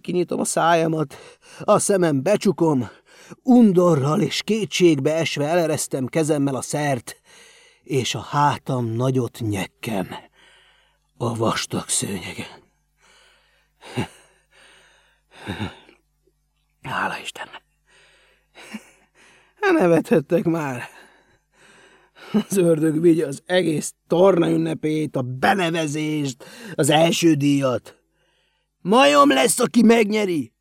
Kinyitom 0.00 0.40
a 0.40 0.44
szájamat, 0.44 1.14
a 1.60 1.78
szemem 1.78 2.22
becsukom, 2.22 2.88
undorral 3.42 4.20
és 4.20 4.42
kétségbe 4.42 5.14
esve 5.14 5.46
eleresztem 5.46 6.06
kezemmel 6.06 6.54
a 6.54 6.62
szert, 6.62 7.20
és 7.82 8.14
a 8.14 8.20
hátam 8.20 8.86
nagyot 8.86 9.38
nyekkem 9.40 10.08
a 11.16 11.34
vastag 11.34 11.88
szőnyegen. 11.88 12.64
Hála 16.82 17.18
Istennek! 17.18 17.62
Nevethettek 19.60 20.44
már! 20.44 20.95
Az 22.48 22.56
ördög 22.56 23.00
vigye 23.00 23.26
az 23.26 23.42
egész 23.46 23.94
torna 24.06 24.50
ünnepét, 24.50 25.16
a 25.16 25.22
benevezést, 25.22 26.44
az 26.74 26.90
első 26.90 27.34
díjat. 27.34 27.96
Majom 28.80 29.28
lesz, 29.28 29.58
aki 29.58 29.82
megnyeri! 29.82 30.54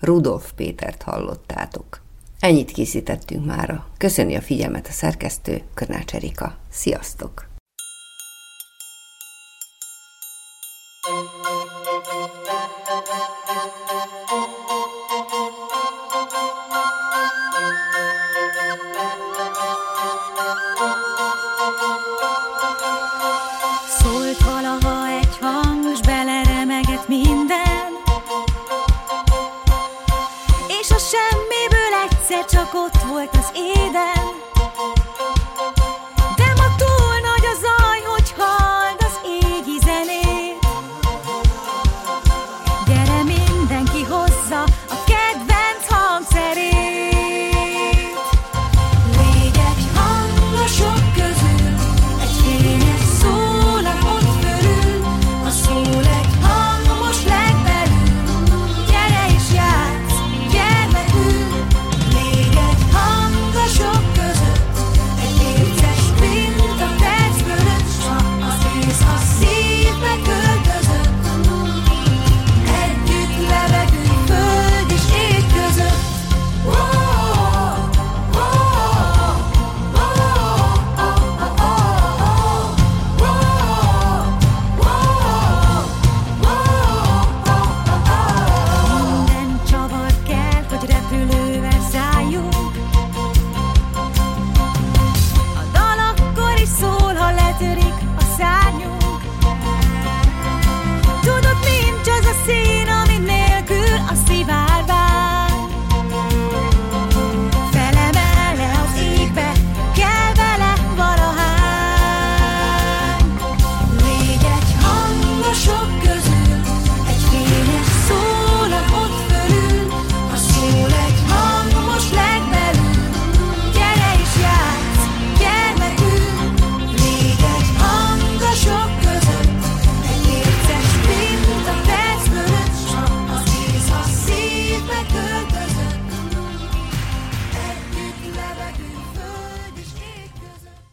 Rudolf 0.00 0.52
Pétert 0.52 1.02
hallottátok. 1.02 2.02
Ennyit 2.40 2.70
készítettünk 2.70 3.44
mára. 3.44 3.86
Köszöni 3.98 4.34
a 4.34 4.40
figyelmet 4.40 4.86
a 4.86 4.92
szerkesztő, 4.92 5.62
Körnács 5.74 6.14
Erika. 6.14 6.58
Sziasztok! 6.70 7.53